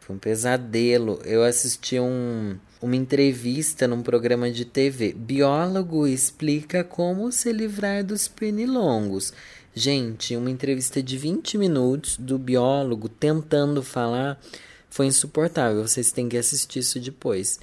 Foi 0.00 0.16
um 0.16 0.18
pesadelo. 0.18 1.20
Eu 1.24 1.44
assisti 1.44 2.00
um 2.00 2.58
uma 2.80 2.96
entrevista 2.96 3.86
num 3.88 4.02
programa 4.02 4.50
de 4.50 4.64
TV. 4.64 5.12
Biólogo 5.12 6.06
explica 6.06 6.84
como 6.84 7.30
se 7.32 7.52
livrar 7.52 8.04
dos 8.04 8.28
pernilongos. 8.28 9.32
Gente, 9.74 10.36
uma 10.36 10.50
entrevista 10.50 11.02
de 11.02 11.16
20 11.16 11.58
minutos 11.58 12.16
do 12.16 12.38
biólogo 12.38 13.08
tentando 13.08 13.82
falar 13.82 14.40
foi 14.88 15.06
insuportável. 15.06 15.86
Vocês 15.86 16.10
têm 16.12 16.28
que 16.28 16.36
assistir 16.36 16.80
isso 16.80 16.98
depois. 16.98 17.60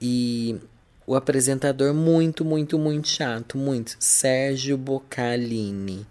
E 0.00 0.56
o 1.06 1.14
apresentador 1.14 1.92
muito, 1.92 2.44
muito, 2.44 2.78
muito 2.78 3.08
chato, 3.08 3.58
muito. 3.58 3.96
Sérgio 3.98 4.76
Boccalini. 4.76 6.06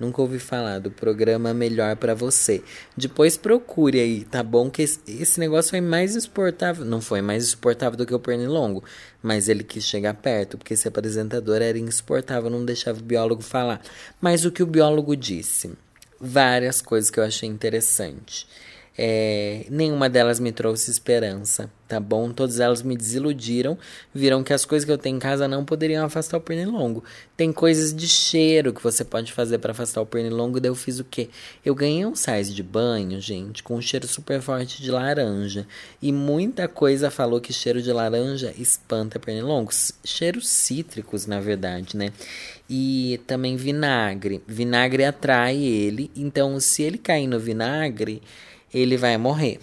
Nunca 0.00 0.22
ouvi 0.22 0.38
falar 0.38 0.78
do 0.78 0.90
programa 0.90 1.52
Melhor 1.52 1.94
para 1.94 2.14
Você. 2.14 2.64
Depois 2.96 3.36
procure 3.36 4.00
aí, 4.00 4.24
tá 4.24 4.42
bom? 4.42 4.70
Que 4.70 4.80
esse 4.80 5.38
negócio 5.38 5.72
foi 5.72 5.82
mais 5.82 6.16
insuportável. 6.16 6.86
Não 6.86 7.02
foi 7.02 7.20
mais 7.20 7.44
insuportável 7.44 7.98
do 7.98 8.06
que 8.06 8.14
o 8.14 8.18
Pernilongo, 8.18 8.82
mas 9.22 9.46
ele 9.46 9.62
quis 9.62 9.84
chegar 9.84 10.14
perto, 10.14 10.56
porque 10.56 10.72
esse 10.72 10.88
apresentador 10.88 11.60
era 11.60 11.78
insuportável, 11.78 12.48
não 12.48 12.64
deixava 12.64 12.98
o 12.98 13.02
biólogo 13.02 13.42
falar. 13.42 13.82
Mas 14.18 14.46
o 14.46 14.50
que 14.50 14.62
o 14.62 14.66
biólogo 14.66 15.14
disse? 15.14 15.70
Várias 16.18 16.80
coisas 16.80 17.10
que 17.10 17.20
eu 17.20 17.24
achei 17.24 17.46
interessante. 17.46 18.46
É, 19.02 19.64
nenhuma 19.70 20.10
delas 20.10 20.38
me 20.38 20.52
trouxe 20.52 20.90
esperança, 20.90 21.70
tá 21.88 21.98
bom? 21.98 22.30
Todas 22.30 22.60
elas 22.60 22.82
me 22.82 22.94
desiludiram. 22.94 23.78
Viram 24.12 24.44
que 24.44 24.52
as 24.52 24.66
coisas 24.66 24.84
que 24.84 24.92
eu 24.92 24.98
tenho 24.98 25.16
em 25.16 25.18
casa 25.18 25.48
não 25.48 25.64
poderiam 25.64 26.04
afastar 26.04 26.36
o 26.36 26.40
pernilongo. 26.42 27.02
Tem 27.34 27.50
coisas 27.50 27.94
de 27.94 28.06
cheiro 28.06 28.74
que 28.74 28.82
você 28.82 29.02
pode 29.02 29.32
fazer 29.32 29.56
para 29.56 29.72
afastar 29.72 30.02
o 30.02 30.06
pernilongo. 30.06 30.60
Daí 30.60 30.68
eu 30.68 30.74
fiz 30.74 31.00
o 31.00 31.04
quê? 31.04 31.30
Eu 31.64 31.74
ganhei 31.74 32.04
um 32.04 32.14
sais 32.14 32.54
de 32.54 32.62
banho, 32.62 33.18
gente, 33.22 33.62
com 33.62 33.74
um 33.74 33.80
cheiro 33.80 34.06
super 34.06 34.42
forte 34.42 34.82
de 34.82 34.90
laranja. 34.90 35.66
E 36.02 36.12
muita 36.12 36.68
coisa 36.68 37.10
falou 37.10 37.40
que 37.40 37.54
cheiro 37.54 37.80
de 37.80 37.90
laranja 37.90 38.52
espanta 38.58 39.18
pernilongos. 39.18 39.92
Cheiros 40.04 40.46
cítricos, 40.46 41.24
na 41.24 41.40
verdade, 41.40 41.96
né? 41.96 42.12
E 42.68 43.18
também 43.26 43.56
vinagre. 43.56 44.42
Vinagre 44.46 45.06
atrai 45.06 45.56
ele. 45.56 46.10
Então, 46.14 46.60
se 46.60 46.82
ele 46.82 46.98
cair 46.98 47.26
no 47.26 47.40
vinagre 47.40 48.20
ele 48.72 48.96
vai 48.96 49.16
morrer. 49.16 49.58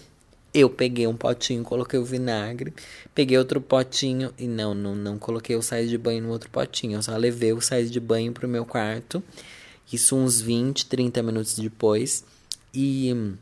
Eu 0.53 0.69
peguei 0.69 1.05
um 1.05 1.15
potinho, 1.15 1.63
coloquei 1.63 1.99
o 1.99 2.05
vinagre, 2.05 2.73
peguei 3.13 3.37
outro 3.37 3.61
potinho 3.61 4.33
e 4.37 4.47
não, 4.47 4.73
não, 4.73 4.95
não 4.95 5.19
coloquei 5.19 5.55
o 5.55 5.61
sais 5.61 5.89
de 5.89 5.97
banho 5.97 6.23
no 6.23 6.29
outro 6.29 6.49
potinho, 6.49 6.97
eu 6.97 7.03
só 7.03 7.15
levei 7.15 7.53
o 7.53 7.61
sais 7.61 7.91
de 7.91 7.99
banho 7.99 8.31
pro 8.31 8.47
meu 8.47 8.65
quarto. 8.65 9.21
Isso 9.91 10.15
uns 10.15 10.41
20, 10.41 10.85
30 10.87 11.23
minutos 11.23 11.55
depois 11.55 12.23
e 12.73 13.35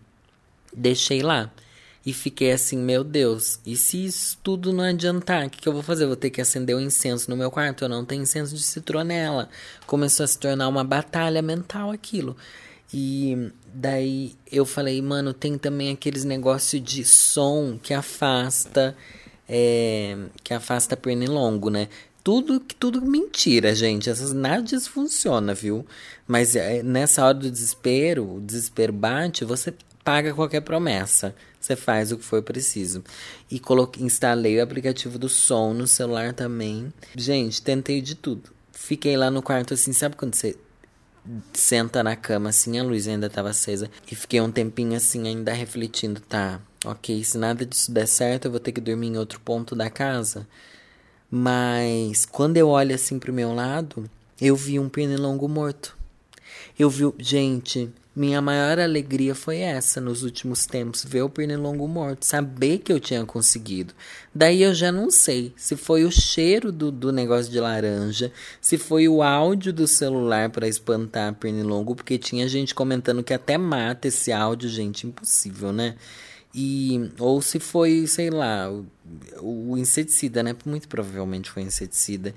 deixei 0.75 1.21
lá. 1.21 1.51
E 2.05 2.13
fiquei 2.13 2.51
assim, 2.51 2.77
meu 2.77 3.03
Deus, 3.03 3.59
e 3.65 3.75
se 3.75 4.05
isso 4.05 4.37
tudo 4.43 4.71
não 4.71 4.83
adiantar, 4.83 5.47
o 5.47 5.49
que, 5.49 5.59
que 5.59 5.67
eu 5.67 5.73
vou 5.73 5.81
fazer? 5.81 6.05
vou 6.05 6.15
ter 6.15 6.29
que 6.29 6.39
acender 6.39 6.75
o 6.75 6.79
um 6.79 6.81
incenso 6.81 7.31
no 7.31 7.35
meu 7.35 7.49
quarto, 7.49 7.83
eu 7.83 7.89
não 7.89 8.05
tenho 8.05 8.21
incenso 8.21 8.53
de 8.53 8.61
citronela. 8.61 9.49
Começou 9.87 10.23
a 10.23 10.27
se 10.27 10.37
tornar 10.37 10.67
uma 10.67 10.83
batalha 10.83 11.41
mental 11.41 11.89
aquilo. 11.89 12.37
E 12.97 13.51
daí 13.73 14.37
eu 14.49 14.65
falei, 14.65 15.01
mano, 15.01 15.33
tem 15.33 15.57
também 15.57 15.91
aqueles 15.91 16.23
negócio 16.23 16.79
de 16.79 17.03
som 17.03 17.77
que 17.77 17.93
afasta, 17.93 18.95
é, 19.49 20.15
que 20.41 20.53
afasta 20.53 20.95
pernilongo, 20.95 21.69
né? 21.69 21.89
Tudo, 22.23 22.57
tudo 22.57 23.01
mentira, 23.01 23.75
gente. 23.75 24.09
Essas 24.09 24.31
nada 24.31 24.63
disso 24.63 24.89
funciona, 24.91 25.53
viu? 25.53 25.85
Mas 26.25 26.55
é, 26.55 26.81
nessa 26.81 27.25
hora 27.25 27.33
do 27.33 27.51
desespero, 27.51 28.35
o 28.37 28.39
desespero 28.39 28.93
bate, 28.93 29.43
você 29.43 29.73
paga 30.01 30.33
qualquer 30.33 30.61
promessa. 30.61 31.35
Você 31.59 31.75
faz 31.75 32.13
o 32.13 32.17
que 32.17 32.23
for 32.23 32.41
preciso. 32.41 33.03
E 33.51 33.59
coloquei, 33.59 34.05
instalei 34.05 34.57
o 34.57 34.63
aplicativo 34.63 35.19
do 35.19 35.27
som 35.27 35.73
no 35.73 35.85
celular 35.85 36.33
também. 36.33 36.93
Gente, 37.13 37.61
tentei 37.61 37.99
de 37.99 38.15
tudo. 38.15 38.51
Fiquei 38.71 39.17
lá 39.17 39.29
no 39.29 39.41
quarto 39.41 39.73
assim, 39.73 39.91
sabe 39.91 40.15
quando 40.15 40.35
você 40.35 40.55
senta 41.53 42.03
na 42.03 42.15
cama 42.15 42.49
assim, 42.49 42.79
a 42.79 42.83
luz 42.83 43.07
ainda 43.07 43.27
estava 43.27 43.49
acesa. 43.49 43.89
E 44.11 44.15
fiquei 44.15 44.41
um 44.41 44.51
tempinho 44.51 44.95
assim, 44.95 45.27
ainda 45.27 45.53
refletindo, 45.53 46.19
tá, 46.21 46.59
ok, 46.85 47.23
se 47.23 47.37
nada 47.37 47.65
disso 47.65 47.91
der 47.91 48.07
certo, 48.07 48.45
eu 48.45 48.51
vou 48.51 48.59
ter 48.59 48.71
que 48.71 48.81
dormir 48.81 49.07
em 49.07 49.17
outro 49.17 49.39
ponto 49.39 49.75
da 49.75 49.89
casa. 49.89 50.47
Mas 51.29 52.25
quando 52.25 52.57
eu 52.57 52.69
olho 52.69 52.93
assim 52.95 53.19
pro 53.19 53.33
meu 53.33 53.53
lado, 53.53 54.09
eu 54.39 54.55
vi 54.55 54.79
um 54.79 54.89
pernilongo 54.89 55.47
morto. 55.47 55.97
Eu 56.77 56.89
vi, 56.89 57.11
gente, 57.17 57.89
minha 58.15 58.41
maior 58.41 58.79
alegria 58.79 59.35
foi 59.35 59.57
essa 59.57 59.99
nos 59.99 60.23
últimos 60.23 60.65
tempos, 60.65 61.03
ver 61.03 61.23
o 61.23 61.29
pernilongo 61.29 61.85
morto, 61.85 62.25
saber 62.25 62.77
que 62.77 62.93
eu 62.93 62.99
tinha 62.99 63.25
conseguido. 63.25 63.93
Daí 64.33 64.61
eu 64.61 64.73
já 64.73 64.89
não 64.91 65.11
sei 65.11 65.53
se 65.57 65.75
foi 65.75 66.05
o 66.05 66.11
cheiro 66.11 66.71
do, 66.71 66.91
do 66.91 67.11
negócio 67.11 67.51
de 67.51 67.59
laranja, 67.59 68.31
se 68.61 68.77
foi 68.77 69.09
o 69.09 69.21
áudio 69.21 69.73
do 69.73 69.85
celular 69.85 70.49
para 70.49 70.67
espantar 70.67 71.33
pernilongo, 71.35 71.93
porque 71.93 72.17
tinha 72.17 72.47
gente 72.47 72.73
comentando 72.73 73.23
que 73.23 73.33
até 73.33 73.57
mata 73.57 74.07
esse 74.07 74.31
áudio, 74.31 74.69
gente, 74.69 75.05
impossível, 75.05 75.73
né? 75.73 75.95
E, 76.57 77.11
ou 77.19 77.41
se 77.41 77.59
foi, 77.59 78.07
sei 78.07 78.29
lá, 78.29 78.71
o, 78.71 79.71
o 79.71 79.77
inseticida, 79.77 80.41
né? 80.41 80.55
Muito 80.65 80.87
provavelmente 80.87 81.51
foi 81.51 81.63
inseticida. 81.63 82.33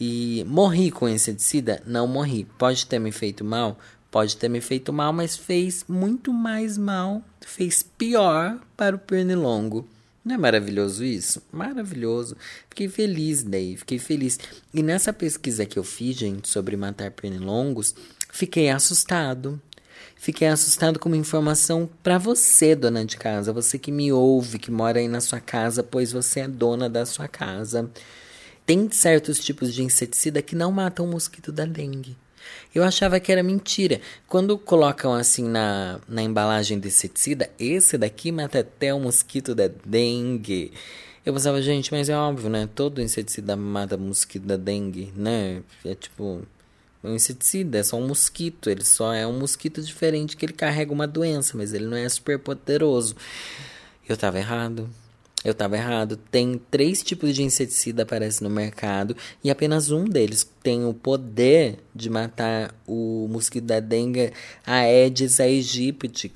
E 0.00 0.44
morri 0.48 0.90
com 0.90 1.08
inseticida? 1.08 1.80
Não 1.86 2.08
morri. 2.08 2.44
Pode 2.58 2.84
ter 2.86 2.98
me 2.98 3.12
feito 3.12 3.44
mal? 3.44 3.78
Pode 4.12 4.36
ter 4.36 4.50
me 4.50 4.60
feito 4.60 4.92
mal, 4.92 5.10
mas 5.10 5.38
fez 5.38 5.86
muito 5.88 6.34
mais 6.34 6.76
mal, 6.76 7.24
fez 7.40 7.82
pior 7.82 8.60
para 8.76 8.94
o 8.94 8.98
pernilongo. 8.98 9.88
Não 10.22 10.34
é 10.34 10.38
maravilhoso 10.38 11.02
isso? 11.02 11.42
Maravilhoso. 11.50 12.36
Fiquei 12.68 12.90
feliz 12.90 13.42
daí, 13.42 13.74
fiquei 13.74 13.98
feliz. 13.98 14.38
E 14.74 14.82
nessa 14.82 15.14
pesquisa 15.14 15.64
que 15.64 15.78
eu 15.78 15.82
fiz, 15.82 16.14
gente, 16.14 16.46
sobre 16.46 16.76
matar 16.76 17.10
pernilongos, 17.10 17.94
fiquei 18.30 18.68
assustado. 18.68 19.58
Fiquei 20.14 20.46
assustado 20.46 20.98
com 20.98 21.08
uma 21.08 21.16
informação 21.16 21.88
para 22.02 22.18
você, 22.18 22.76
dona 22.76 23.06
de 23.06 23.16
casa, 23.16 23.50
você 23.50 23.78
que 23.78 23.90
me 23.90 24.12
ouve, 24.12 24.58
que 24.58 24.70
mora 24.70 24.98
aí 24.98 25.08
na 25.08 25.22
sua 25.22 25.40
casa, 25.40 25.82
pois 25.82 26.12
você 26.12 26.40
é 26.40 26.48
dona 26.48 26.86
da 26.90 27.06
sua 27.06 27.28
casa. 27.28 27.90
Tem 28.66 28.90
certos 28.90 29.38
tipos 29.38 29.72
de 29.72 29.82
inseticida 29.82 30.42
que 30.42 30.54
não 30.54 30.70
matam 30.70 31.06
o 31.06 31.08
mosquito 31.08 31.50
da 31.50 31.64
dengue. 31.64 32.14
Eu 32.74 32.82
achava 32.82 33.20
que 33.20 33.30
era 33.30 33.42
mentira. 33.42 34.00
Quando 34.26 34.56
colocam 34.58 35.12
assim 35.12 35.44
na, 35.44 36.00
na 36.08 36.22
embalagem 36.22 36.78
de 36.78 36.88
inseticida, 36.88 37.50
esse 37.58 37.98
daqui 37.98 38.32
mata 38.32 38.60
até 38.60 38.92
o 38.92 39.00
mosquito 39.00 39.54
da 39.54 39.68
dengue. 39.84 40.72
Eu 41.24 41.32
pensava, 41.32 41.62
gente, 41.62 41.92
mas 41.92 42.08
é 42.08 42.16
óbvio, 42.16 42.50
né? 42.50 42.68
Todo 42.74 43.00
inseticida 43.00 43.54
mata 43.54 43.96
mosquito 43.96 44.44
da 44.44 44.56
dengue, 44.56 45.12
né? 45.16 45.62
É 45.84 45.94
tipo. 45.94 46.42
Um 47.04 47.14
inseticida 47.16 47.78
é 47.78 47.82
só 47.82 47.96
um 47.96 48.06
mosquito. 48.06 48.70
Ele 48.70 48.84
só 48.84 49.12
é 49.12 49.26
um 49.26 49.38
mosquito 49.38 49.82
diferente 49.82 50.36
que 50.36 50.44
ele 50.44 50.52
carrega 50.52 50.92
uma 50.92 51.06
doença, 51.06 51.56
mas 51.56 51.72
ele 51.72 51.86
não 51.86 51.96
é 51.96 52.08
super 52.08 52.38
poderoso. 52.38 53.16
Eu 54.08 54.16
tava 54.16 54.38
errado. 54.38 54.88
Eu 55.44 55.52
estava 55.52 55.76
errado. 55.76 56.16
Tem 56.16 56.60
três 56.70 57.02
tipos 57.02 57.34
de 57.34 57.42
inseticida 57.42 58.02
aparece 58.02 58.42
no 58.42 58.50
mercado 58.50 59.16
e 59.42 59.50
apenas 59.50 59.90
um 59.90 60.04
deles 60.04 60.48
tem 60.62 60.84
o 60.84 60.94
poder 60.94 61.78
de 61.94 62.08
matar 62.08 62.74
o 62.86 63.26
mosquito 63.28 63.64
da 63.64 63.80
dengue, 63.80 64.32
Aedes 64.64 65.40
aegypti. 65.40 66.30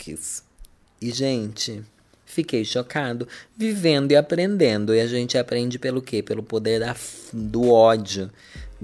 E 1.00 1.10
gente, 1.10 1.84
fiquei 2.24 2.64
chocado, 2.64 3.28
vivendo 3.56 4.12
e 4.12 4.16
aprendendo. 4.16 4.94
E 4.94 5.00
a 5.00 5.06
gente 5.06 5.38
aprende 5.38 5.78
pelo 5.78 6.02
quê? 6.02 6.22
Pelo 6.22 6.42
poder 6.42 6.80
da, 6.80 6.96
do 7.32 7.70
ódio, 7.70 8.30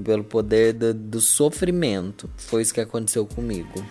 pelo 0.02 0.24
poder 0.24 0.72
do, 0.72 0.94
do 0.94 1.20
sofrimento. 1.20 2.30
Foi 2.36 2.62
isso 2.62 2.72
que 2.72 2.80
aconteceu 2.80 3.26
comigo. 3.26 3.84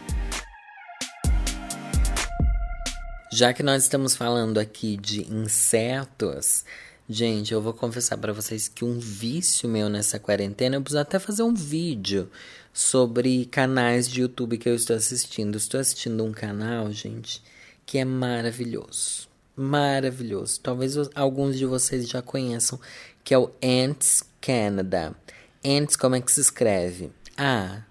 Já 3.34 3.54
que 3.54 3.64
nós 3.64 3.84
estamos 3.84 4.14
falando 4.14 4.60
aqui 4.60 4.98
de 4.98 5.22
insetos, 5.34 6.66
gente, 7.10 7.54
eu 7.54 7.62
vou 7.62 7.74
confessar 7.74 8.18
para 8.18 8.34
vocês 8.34 8.68
que 8.68 8.84
um 8.84 9.00
vício 9.00 9.70
meu 9.70 9.88
nessa 9.88 10.20
quarentena, 10.20 10.76
eu 10.76 10.82
preciso 10.82 11.00
até 11.00 11.18
fazer 11.18 11.42
um 11.42 11.54
vídeo 11.54 12.30
sobre 12.74 13.46
canais 13.46 14.10
de 14.10 14.20
YouTube 14.20 14.58
que 14.58 14.68
eu 14.68 14.76
estou 14.76 14.98
assistindo. 14.98 15.58
Estou 15.58 15.80
assistindo 15.80 16.26
um 16.26 16.34
canal, 16.34 16.92
gente, 16.92 17.42
que 17.86 17.98
é 17.98 18.04
maravilhoso. 18.04 19.30
Maravilhoso. 19.56 20.60
Talvez 20.60 20.96
alguns 21.16 21.58
de 21.58 21.66
vocês 21.66 22.10
já 22.10 22.22
conheçam, 22.22 22.82
que 23.24 23.34
é 23.34 23.38
o 23.38 23.50
Ants 23.64 24.26
Canada. 24.42 25.16
Ants, 25.64 25.96
como 25.96 26.16
é 26.16 26.22
que 26.22 26.34
se 26.34 26.42
escreve? 26.42 27.14
A 27.38 27.84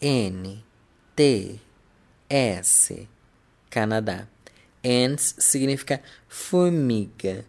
N 0.00 0.64
T 1.16 1.58
S 2.30 3.08
Canadá. 3.68 4.28
Ants 4.84 5.34
significa 5.38 6.00
formiga. 6.28 7.44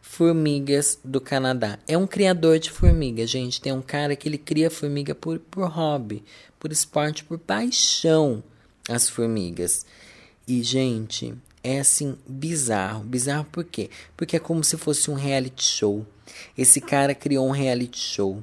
Formigas 0.00 0.98
do 1.04 1.20
Canadá. 1.20 1.78
É 1.86 1.96
um 1.96 2.06
criador 2.06 2.58
de 2.58 2.70
formiga, 2.70 3.26
gente. 3.26 3.60
Tem 3.60 3.72
um 3.72 3.80
cara 3.80 4.16
que 4.16 4.28
ele 4.28 4.38
cria 4.38 4.68
formiga 4.68 5.14
por, 5.14 5.38
por 5.38 5.68
hobby, 5.68 6.24
por 6.58 6.72
esporte, 6.72 7.22
por 7.22 7.38
paixão. 7.38 8.42
As 8.88 9.08
formigas. 9.08 9.86
E, 10.48 10.64
gente, 10.64 11.32
é 11.62 11.78
assim, 11.78 12.18
bizarro. 12.26 13.04
Bizarro 13.04 13.44
por 13.44 13.62
quê? 13.62 13.88
Porque 14.16 14.36
é 14.36 14.40
como 14.40 14.64
se 14.64 14.76
fosse 14.76 15.10
um 15.10 15.14
reality 15.14 15.64
show. 15.64 16.04
Esse 16.58 16.80
cara 16.80 17.14
criou 17.14 17.46
um 17.46 17.52
reality 17.52 17.98
show. 17.98 18.42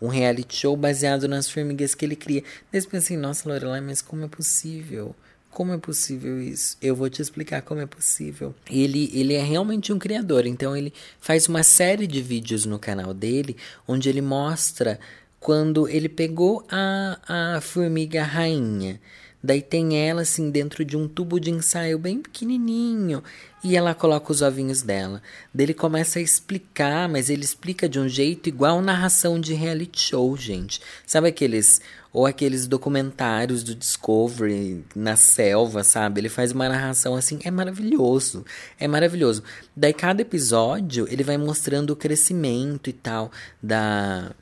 Um 0.00 0.08
reality 0.08 0.56
show 0.56 0.76
baseado 0.76 1.26
nas 1.26 1.50
formigas 1.50 1.94
que 1.94 2.04
ele 2.04 2.16
cria. 2.16 2.44
Daí 2.70 2.82
assim, 2.92 3.16
nossa, 3.16 3.48
Lorelai, 3.48 3.80
mas 3.80 4.02
como 4.02 4.24
é 4.24 4.28
possível? 4.28 5.14
Como 5.52 5.70
é 5.74 5.76
possível 5.76 6.40
isso? 6.40 6.78
Eu 6.80 6.96
vou 6.96 7.10
te 7.10 7.20
explicar 7.20 7.60
como 7.60 7.78
é 7.78 7.84
possível. 7.84 8.54
Ele, 8.70 9.10
ele 9.12 9.34
é 9.34 9.42
realmente 9.42 9.92
um 9.92 9.98
criador, 9.98 10.46
então 10.46 10.74
ele 10.74 10.94
faz 11.20 11.46
uma 11.46 11.62
série 11.62 12.06
de 12.06 12.22
vídeos 12.22 12.64
no 12.64 12.78
canal 12.78 13.12
dele 13.12 13.54
onde 13.86 14.08
ele 14.08 14.22
mostra 14.22 14.98
quando 15.38 15.86
ele 15.86 16.08
pegou 16.08 16.64
a, 16.70 17.56
a 17.56 17.60
formiga 17.60 18.22
rainha. 18.22 18.98
Daí 19.42 19.60
tem 19.60 19.98
ela 19.98 20.22
assim 20.22 20.50
dentro 20.50 20.84
de 20.84 20.96
um 20.96 21.08
tubo 21.08 21.40
de 21.40 21.50
ensaio 21.50 21.98
bem 21.98 22.20
pequenininho 22.20 23.22
e 23.64 23.76
ela 23.76 23.94
coloca 23.94 24.30
os 24.30 24.40
ovinhos 24.40 24.82
dela. 24.82 25.20
Daí 25.52 25.66
ele 25.66 25.74
começa 25.74 26.18
a 26.18 26.22
explicar, 26.22 27.08
mas 27.08 27.28
ele 27.28 27.44
explica 27.44 27.88
de 27.88 27.98
um 27.98 28.08
jeito 28.08 28.48
igual 28.48 28.80
narração 28.80 29.40
de 29.40 29.52
reality 29.52 30.00
show, 30.00 30.36
gente. 30.36 30.80
Sabe 31.04 31.28
aqueles 31.28 31.80
ou 32.12 32.26
aqueles 32.26 32.66
documentários 32.66 33.62
do 33.62 33.74
Discovery 33.74 34.84
na 34.94 35.16
selva, 35.16 35.82
sabe? 35.82 36.20
Ele 36.20 36.28
faz 36.28 36.52
uma 36.52 36.68
narração 36.68 37.16
assim, 37.16 37.38
é 37.42 37.50
maravilhoso. 37.50 38.44
É 38.78 38.86
maravilhoso. 38.86 39.42
Daí 39.74 39.92
cada 39.92 40.22
episódio 40.22 41.08
ele 41.10 41.24
vai 41.24 41.38
mostrando 41.38 41.90
o 41.90 41.96
crescimento 41.96 42.90
e 42.90 42.92
tal 42.92 43.32
da 43.62 44.32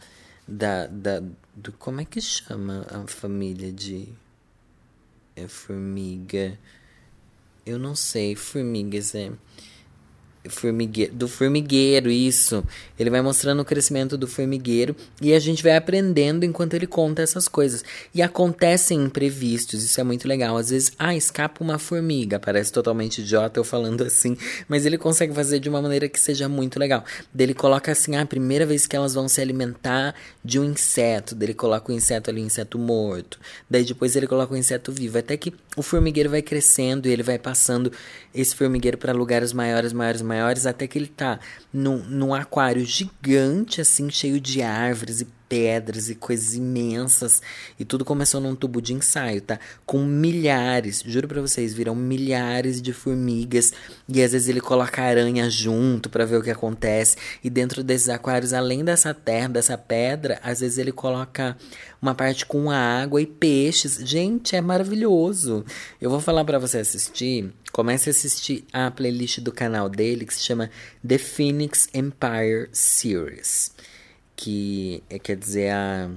da, 0.46 0.86
da 0.88 1.22
do 1.54 1.72
como 1.72 2.00
é 2.00 2.04
que 2.04 2.20
chama 2.20 2.84
a 2.90 3.06
família 3.06 3.70
de 3.72 4.08
formiga. 5.48 6.58
Eu 7.64 7.78
não 7.78 7.94
sei, 7.94 8.34
formigas 8.34 9.14
é 9.14 9.32
formigueiro, 10.48 11.12
do 11.12 11.28
formigueiro, 11.28 12.10
isso. 12.10 12.64
Ele 12.98 13.10
vai 13.10 13.20
mostrando 13.20 13.60
o 13.60 13.64
crescimento 13.64 14.16
do 14.16 14.26
formigueiro 14.26 14.96
e 15.20 15.34
a 15.34 15.38
gente 15.38 15.62
vai 15.62 15.76
aprendendo 15.76 16.44
enquanto 16.44 16.74
ele 16.74 16.86
conta 16.86 17.20
essas 17.22 17.46
coisas. 17.46 17.84
E 18.14 18.22
acontecem 18.22 19.02
imprevistos, 19.02 19.82
isso 19.84 20.00
é 20.00 20.04
muito 20.04 20.26
legal. 20.26 20.56
Às 20.56 20.70
vezes, 20.70 20.92
ah, 20.98 21.14
escapa 21.14 21.62
uma 21.62 21.78
formiga, 21.78 22.38
parece 22.38 22.72
totalmente 22.72 23.20
idiota 23.20 23.60
eu 23.60 23.64
falando 23.64 24.02
assim, 24.04 24.36
mas 24.68 24.86
ele 24.86 24.96
consegue 24.96 25.34
fazer 25.34 25.60
de 25.60 25.68
uma 25.68 25.82
maneira 25.82 26.08
que 26.08 26.18
seja 26.18 26.48
muito 26.48 26.78
legal. 26.78 27.04
Ele 27.36 27.54
coloca 27.54 27.92
assim, 27.92 28.16
ah, 28.16 28.22
a 28.22 28.26
primeira 28.26 28.64
vez 28.64 28.86
que 28.86 28.96
elas 28.96 29.14
vão 29.14 29.28
se 29.28 29.40
alimentar 29.40 30.14
de 30.42 30.58
um 30.58 30.64
inseto, 30.64 31.34
dele 31.34 31.52
coloca 31.52 31.92
o 31.92 31.94
inseto 31.94 32.30
ali, 32.30 32.40
inseto 32.40 32.78
morto. 32.78 33.38
Daí 33.68 33.84
depois 33.84 34.16
ele 34.16 34.26
coloca 34.26 34.54
o 34.54 34.56
inseto 34.56 34.90
vivo, 34.90 35.18
até 35.18 35.36
que 35.36 35.52
o 35.76 35.82
formigueiro 35.82 36.30
vai 36.30 36.40
crescendo 36.40 37.08
e 37.08 37.12
ele 37.12 37.22
vai 37.22 37.38
passando 37.38 37.92
esse 38.34 38.54
formigueiro 38.54 38.96
para 38.96 39.12
lugares 39.12 39.52
maiores, 39.52 39.92
maiores, 39.92 40.22
maiores, 40.22 40.29
até 40.66 40.86
que 40.86 40.98
ele 40.98 41.08
tá 41.08 41.38
num, 41.72 41.98
num 41.98 42.34
aquário 42.34 42.84
gigante, 42.84 43.80
assim, 43.80 44.10
cheio 44.10 44.40
de 44.40 44.62
árvores 44.62 45.20
e 45.20 45.39
pedras 45.50 46.08
e 46.08 46.14
coisas 46.14 46.54
imensas. 46.54 47.42
E 47.76 47.84
tudo 47.84 48.04
começou 48.04 48.40
num 48.40 48.54
tubo 48.54 48.80
de 48.80 48.94
ensaio, 48.94 49.40
tá? 49.40 49.58
Com 49.84 50.04
milhares, 50.04 51.02
juro 51.04 51.26
pra 51.26 51.40
vocês, 51.40 51.74
viram 51.74 51.96
milhares 51.96 52.80
de 52.80 52.92
formigas. 52.92 53.72
E 54.08 54.22
às 54.22 54.30
vezes 54.30 54.48
ele 54.48 54.60
coloca 54.60 55.02
aranha 55.02 55.50
junto 55.50 56.08
para 56.08 56.24
ver 56.24 56.36
o 56.36 56.42
que 56.42 56.50
acontece. 56.50 57.16
E 57.42 57.50
dentro 57.50 57.82
desses 57.82 58.08
aquários, 58.08 58.52
além 58.52 58.84
dessa 58.84 59.12
terra, 59.12 59.48
dessa 59.48 59.76
pedra, 59.76 60.38
às 60.40 60.60
vezes 60.60 60.78
ele 60.78 60.92
coloca 60.92 61.56
uma 62.00 62.14
parte 62.14 62.46
com 62.46 62.70
água 62.70 63.20
e 63.20 63.26
peixes. 63.26 63.96
Gente, 63.96 64.54
é 64.54 64.60
maravilhoso. 64.60 65.64
Eu 66.00 66.10
vou 66.10 66.20
falar 66.20 66.44
para 66.44 66.60
você 66.60 66.78
assistir. 66.78 67.52
Comece 67.72 68.08
a 68.08 68.12
assistir 68.12 68.64
a 68.72 68.88
playlist 68.90 69.40
do 69.40 69.50
canal 69.50 69.88
dele 69.88 70.24
que 70.24 70.34
se 70.34 70.44
chama 70.44 70.70
The 71.06 71.18
Phoenix 71.18 71.88
Empire 71.92 72.68
Series 72.72 73.72
que 74.40 75.02
é, 75.10 75.18
quer 75.18 75.36
dizer 75.36 75.70
a, 75.70 76.10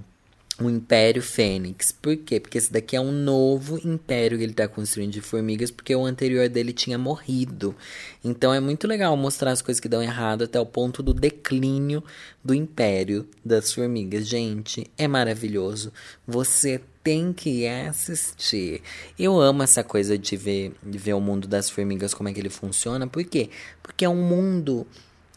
o 0.57 0.69
Império 0.69 1.21
Fênix. 1.21 1.91
Por 1.91 2.15
quê? 2.15 2.39
Porque 2.39 2.57
esse 2.57 2.71
daqui 2.71 2.95
é 2.95 3.01
um 3.01 3.11
novo 3.11 3.77
império 3.85 4.37
que 4.37 4.43
ele 4.45 4.53
está 4.53 4.65
construindo 4.65 5.11
de 5.11 5.19
formigas, 5.19 5.69
porque 5.69 5.93
o 5.93 6.05
anterior 6.05 6.47
dele 6.47 6.71
tinha 6.71 6.97
morrido. 6.97 7.75
Então 8.23 8.53
é 8.53 8.61
muito 8.61 8.87
legal 8.87 9.17
mostrar 9.17 9.51
as 9.51 9.61
coisas 9.61 9.81
que 9.81 9.89
dão 9.89 10.01
errado 10.01 10.45
até 10.45 10.57
o 10.57 10.65
ponto 10.65 11.03
do 11.03 11.13
declínio 11.13 12.01
do 12.41 12.53
império 12.53 13.27
das 13.43 13.73
formigas. 13.73 14.25
Gente, 14.25 14.89
é 14.97 15.05
maravilhoso. 15.05 15.91
Você 16.25 16.79
tem 17.03 17.33
que 17.33 17.67
assistir. 17.67 18.81
Eu 19.19 19.37
amo 19.41 19.63
essa 19.63 19.83
coisa 19.83 20.17
de 20.17 20.37
ver, 20.37 20.73
de 20.81 20.97
ver 20.97 21.13
o 21.13 21.19
mundo 21.19 21.45
das 21.45 21.69
formigas, 21.69 22.13
como 22.13 22.29
é 22.29 22.33
que 22.33 22.39
ele 22.39 22.49
funciona. 22.49 23.05
Por 23.05 23.25
quê? 23.25 23.49
Porque 23.81 24.05
é 24.05 24.09
um 24.09 24.23
mundo 24.23 24.87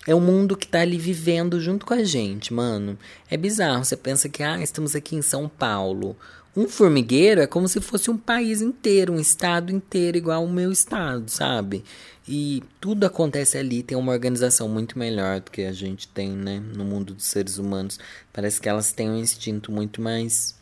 é 0.06 0.14
o 0.14 0.20
mundo 0.20 0.56
que 0.56 0.68
tá 0.68 0.80
ali 0.80 0.96
vivendo 0.96 1.60
junto 1.60 1.84
com 1.84 1.94
a 1.94 2.04
gente, 2.04 2.54
mano. 2.54 2.98
É 3.28 3.36
bizarro. 3.36 3.84
Você 3.84 3.96
pensa 3.96 4.28
que, 4.28 4.42
ah, 4.42 4.62
estamos 4.62 4.94
aqui 4.94 5.16
em 5.16 5.22
São 5.22 5.48
Paulo. 5.48 6.16
Um 6.56 6.68
formigueiro 6.68 7.40
é 7.42 7.46
como 7.46 7.68
se 7.68 7.80
fosse 7.80 8.10
um 8.10 8.16
país 8.16 8.62
inteiro, 8.62 9.12
um 9.12 9.20
estado 9.20 9.70
inteiro, 9.70 10.16
igual 10.16 10.42
o 10.42 10.50
meu 10.50 10.72
estado, 10.72 11.28
sabe? 11.28 11.84
E 12.26 12.62
tudo 12.80 13.04
acontece 13.04 13.58
ali, 13.58 13.82
tem 13.82 13.96
uma 13.96 14.12
organização 14.12 14.68
muito 14.68 14.98
melhor 14.98 15.40
do 15.40 15.50
que 15.50 15.62
a 15.62 15.72
gente 15.72 16.08
tem, 16.08 16.30
né? 16.30 16.62
No 16.74 16.84
mundo 16.84 17.12
dos 17.12 17.26
seres 17.26 17.58
humanos. 17.58 17.98
Parece 18.32 18.60
que 18.60 18.68
elas 18.68 18.92
têm 18.92 19.10
um 19.10 19.18
instinto 19.18 19.70
muito 19.70 20.00
mais 20.00 20.56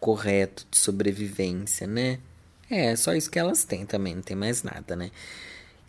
correto 0.00 0.66
de 0.70 0.78
sobrevivência, 0.78 1.86
né? 1.86 2.18
É, 2.70 2.96
só 2.96 3.14
isso 3.14 3.30
que 3.30 3.38
elas 3.38 3.64
têm 3.64 3.84
também, 3.84 4.14
não 4.14 4.22
tem 4.22 4.36
mais 4.36 4.62
nada, 4.62 4.96
né? 4.96 5.10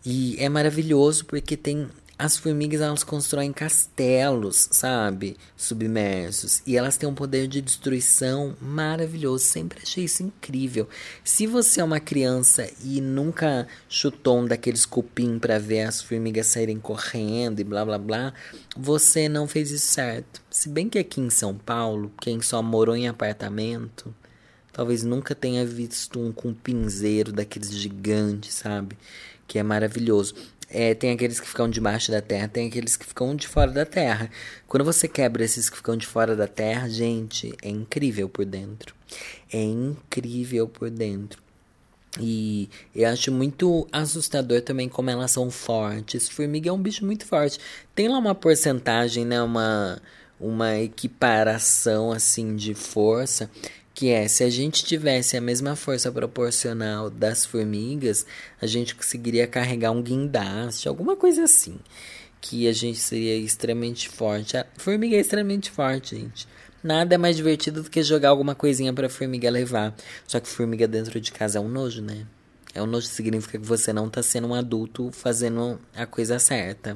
E 0.06 0.36
é 0.40 0.50
maravilhoso 0.50 1.26
porque 1.26 1.56
tem 1.56 1.88
as 2.19 2.36
formigas 2.36 2.82
elas 2.82 3.03
constroem 3.03 3.53
castelos, 3.53 4.67
sabe? 4.71 5.38
Submersos. 5.56 6.63
E 6.65 6.75
elas 6.75 6.97
têm 6.97 7.08
um 7.08 7.13
poder 7.13 7.47
de 7.47 7.62
destruição 7.62 8.56
maravilhoso. 8.60 9.43
Sempre 9.43 9.80
achei 9.84 10.06
isso 10.06 10.23
incrível. 10.23 10.89
Se 11.23 11.45
você 11.45 11.80
é 11.80 11.84
uma 11.84 11.99
criança 11.99 12.67
e 12.84 12.99
nunca 12.99 13.67
chutou 13.88 14.39
um 14.39 14.45
daqueles 14.45 14.86
cupim 14.86 15.38
para 15.38 15.60
ver 15.60 15.82
as 15.82 16.01
formigas 16.01 16.47
saírem 16.47 16.80
correndo 16.80 17.60
e 17.60 17.63
blá 17.63 17.86
blá 17.86 17.99
blá, 17.99 18.34
você 18.75 19.30
não 19.30 19.47
fez 19.47 19.69
isso 19.69 19.93
certo. 19.93 20.41
Se 20.49 20.69
bem 20.69 20.89
que 20.89 20.97
aqui 20.97 21.21
em 21.21 21.30
São 21.30 21.56
Paulo, 21.56 22.12
quem 22.19 22.41
só 22.41 22.63
morou 22.63 22.95
em 22.95 23.08
apartamento, 23.08 24.13
talvez 24.73 25.03
nunca 25.03 25.36
tenha 25.36 25.63
visto 25.63 26.19
um 26.19 26.32
cupinzeiro 26.32 27.32
daqueles 27.32 27.71
gigantes, 27.71 28.56
sabe? 28.56 28.97
Que 29.47 29.60
é 29.60 29.63
maravilhoso. 29.63 30.34
É, 30.69 30.93
tem 30.93 31.12
aqueles 31.12 31.39
que 31.39 31.47
ficam 31.47 31.69
debaixo 31.69 32.12
da 32.12 32.21
terra, 32.21 32.47
tem 32.47 32.67
aqueles 32.67 32.97
que 32.97 33.06
ficam 33.06 33.36
de 33.36 33.47
fora 33.47 33.71
da 33.71 33.86
terra. 33.86 34.30
Quando 34.67 34.84
você 34.84 35.08
quebra 35.08 35.43
esses 35.43 35.69
que 35.69 35.77
ficam 35.77 35.95
de 35.95 36.06
fora 36.06 36.36
da 36.36 36.47
terra, 36.47 36.89
gente, 36.89 37.56
é 37.62 37.69
incrível 37.69 38.27
por 38.27 38.45
dentro. 38.45 38.93
É 39.51 39.62
incrível 39.62 40.67
por 40.67 40.89
dentro. 40.89 41.41
E 42.19 42.69
eu 42.95 43.08
acho 43.10 43.32
muito 43.32 43.88
assustador 43.91 44.62
também 44.62 44.89
como 44.89 45.10
elas 45.10 45.32
são 45.32 45.49
fortes. 45.49 46.27
Formiga 46.27 46.69
é 46.69 46.73
um 46.73 46.82
bicho 46.82 47.06
muito 47.06 47.25
forte. 47.25 47.60
Tem 47.95 48.08
lá 48.08 48.17
uma 48.17 48.36
porcentagem, 48.36 49.25
né, 49.25 49.41
uma 49.41 50.01
uma 50.39 50.77
equiparação 50.77 52.12
assim 52.12 52.56
de 52.56 52.75
força 52.75 53.49
que 53.98 54.12
é 54.12 54.28
se 54.28 54.44
a 54.44 54.50
gente 54.52 54.86
tivesse 54.86 55.36
a 55.36 55.42
mesma 55.42 55.76
força 55.76 56.12
proporcional 56.12 57.10
das 57.10 57.44
formigas, 57.44 58.28
a 58.62 58.68
gente 58.68 58.94
conseguiria 58.94 59.48
carregar 59.48 59.90
um 59.90 60.04
guindaste, 60.04 60.88
alguma 60.88 61.16
coisa 61.16 61.46
assim, 61.46 61.80
que 62.40 62.68
a 62.68 62.74
gente 62.74 63.00
seria 63.00 63.36
extremamente 63.36 64.08
forte. 64.08 64.56
A 64.56 64.68
formiga 64.78 65.16
é 65.16 65.20
extremamente 65.20 65.72
forte, 65.72 66.16
gente. 66.16 66.48
Nada 66.84 67.16
é 67.16 67.18
mais 67.18 67.36
divertido 67.36 67.82
do 67.82 67.90
que 67.90 68.04
jogar 68.04 68.30
alguma 68.30 68.54
coisinha 68.54 68.94
para 68.94 69.10
formiga 69.10 69.50
levar. 69.50 69.96
Só 70.28 70.40
que 70.40 70.48
formiga 70.48 70.88
dentro 70.88 71.20
de 71.20 71.32
casa 71.32 71.58
é 71.58 71.62
um 71.62 71.68
nojo, 71.68 72.04
né? 72.04 72.28
É 72.76 72.84
um 72.84 72.86
nojo 72.86 73.08
significa 73.08 73.58
que 73.58 73.66
você 73.66 73.92
não 73.92 74.06
está 74.06 74.22
sendo 74.22 74.50
um 74.50 74.54
adulto 74.54 75.12
fazendo 75.12 75.80
a 75.96 76.06
coisa 76.06 76.38
certa. 76.38 76.96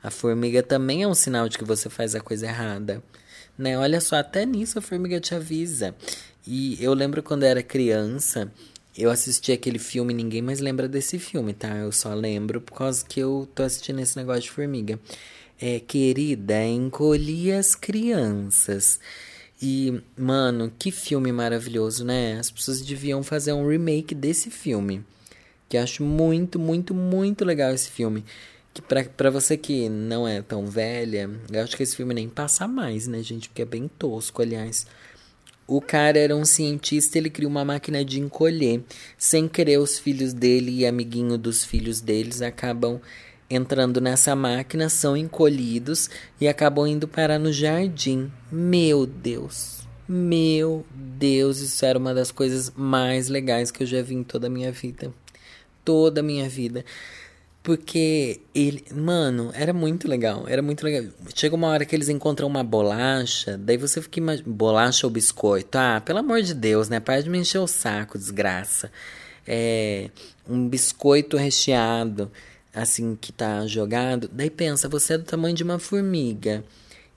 A 0.00 0.12
formiga 0.12 0.62
também 0.62 1.02
é 1.02 1.08
um 1.08 1.14
sinal 1.14 1.48
de 1.48 1.58
que 1.58 1.64
você 1.64 1.90
faz 1.90 2.14
a 2.14 2.20
coisa 2.20 2.46
errada. 2.46 3.02
Né? 3.58 3.78
Olha 3.78 4.00
só, 4.00 4.16
até 4.16 4.44
nisso 4.44 4.78
a 4.78 4.82
formiga 4.82 5.20
te 5.20 5.34
avisa. 5.34 5.94
E 6.46 6.76
eu 6.82 6.94
lembro 6.94 7.22
quando 7.22 7.42
eu 7.42 7.48
era 7.48 7.62
criança, 7.62 8.52
eu 8.96 9.10
assisti 9.10 9.52
aquele 9.52 9.78
filme, 9.78 10.14
ninguém 10.14 10.40
mais 10.40 10.60
lembra 10.60 10.88
desse 10.88 11.18
filme, 11.18 11.52
tá? 11.52 11.76
Eu 11.76 11.92
só 11.92 12.14
lembro 12.14 12.60
por 12.60 12.78
causa 12.78 13.04
que 13.04 13.20
eu 13.20 13.48
tô 13.54 13.62
assistindo 13.62 14.00
esse 14.00 14.16
negócio 14.16 14.42
de 14.42 14.50
formiga. 14.50 14.98
É, 15.60 15.80
querida, 15.80 16.64
encolhi 16.64 17.52
as 17.52 17.74
crianças. 17.74 19.00
E, 19.60 20.00
mano, 20.16 20.72
que 20.78 20.90
filme 20.90 21.32
maravilhoso, 21.32 22.04
né? 22.04 22.38
As 22.38 22.50
pessoas 22.50 22.80
deviam 22.80 23.22
fazer 23.22 23.52
um 23.52 23.66
remake 23.66 24.14
desse 24.14 24.50
filme. 24.50 25.04
Que 25.68 25.76
eu 25.76 25.82
acho 25.82 26.02
muito, 26.04 26.58
muito, 26.58 26.94
muito 26.94 27.44
legal 27.44 27.72
esse 27.72 27.90
filme. 27.90 28.24
Que 28.82 29.08
pra 29.08 29.30
você 29.30 29.56
que 29.56 29.88
não 29.88 30.28
é 30.28 30.42
tão 30.42 30.66
velha, 30.66 31.30
eu 31.50 31.62
acho 31.62 31.74
que 31.74 31.82
esse 31.82 31.96
filme 31.96 32.12
nem 32.12 32.28
passa 32.28 32.68
mais, 32.68 33.06
né, 33.06 33.22
gente? 33.22 33.48
Porque 33.48 33.62
é 33.62 33.64
bem 33.64 33.88
tosco, 33.88 34.42
aliás. 34.42 34.86
O 35.66 35.80
cara 35.80 36.18
era 36.18 36.36
um 36.36 36.44
cientista, 36.44 37.16
ele 37.16 37.30
criou 37.30 37.50
uma 37.50 37.64
máquina 37.64 38.04
de 38.04 38.20
encolher. 38.20 38.84
Sem 39.16 39.48
querer, 39.48 39.78
os 39.78 39.98
filhos 39.98 40.34
dele 40.34 40.70
e 40.70 40.86
amiguinho 40.86 41.38
dos 41.38 41.64
filhos 41.64 42.02
deles 42.02 42.42
acabam 42.42 43.00
entrando 43.48 43.98
nessa 43.98 44.36
máquina, 44.36 44.90
são 44.90 45.16
encolhidos 45.16 46.10
e 46.38 46.46
acabam 46.46 46.86
indo 46.86 47.08
parar 47.08 47.38
no 47.38 47.52
jardim. 47.52 48.30
Meu 48.52 49.06
Deus. 49.06 49.86
Meu 50.06 50.84
Deus, 50.94 51.60
isso 51.60 51.84
era 51.84 51.98
uma 51.98 52.12
das 52.12 52.30
coisas 52.30 52.70
mais 52.76 53.28
legais 53.28 53.70
que 53.70 53.82
eu 53.82 53.86
já 53.86 54.02
vi 54.02 54.14
em 54.14 54.22
toda 54.22 54.48
a 54.48 54.50
minha 54.50 54.70
vida. 54.70 55.12
Toda 55.82 56.20
a 56.20 56.22
minha 56.22 56.46
vida. 56.46 56.84
Porque 57.66 58.42
ele, 58.54 58.84
mano, 58.94 59.50
era 59.52 59.72
muito 59.72 60.06
legal, 60.06 60.44
era 60.46 60.62
muito 60.62 60.84
legal. 60.84 61.10
Chega 61.34 61.56
uma 61.56 61.66
hora 61.66 61.84
que 61.84 61.96
eles 61.96 62.08
encontram 62.08 62.46
uma 62.46 62.62
bolacha, 62.62 63.58
daí 63.58 63.76
você 63.76 64.00
fica 64.00 64.20
imaginando, 64.20 64.54
bolacha 64.54 65.04
ou 65.04 65.10
biscoito? 65.10 65.76
Ah, 65.76 66.00
pelo 66.00 66.20
amor 66.20 66.42
de 66.42 66.54
Deus, 66.54 66.88
né? 66.88 67.00
Para 67.00 67.20
de 67.20 67.28
me 67.28 67.38
encher 67.38 67.58
o 67.58 67.66
saco, 67.66 68.16
desgraça. 68.16 68.88
É, 69.44 70.10
um 70.48 70.68
biscoito 70.68 71.36
recheado, 71.36 72.30
assim, 72.72 73.18
que 73.20 73.32
tá 73.32 73.66
jogado. 73.66 74.30
Daí 74.32 74.48
pensa, 74.48 74.88
você 74.88 75.14
é 75.14 75.18
do 75.18 75.24
tamanho 75.24 75.56
de 75.56 75.64
uma 75.64 75.80
formiga. 75.80 76.62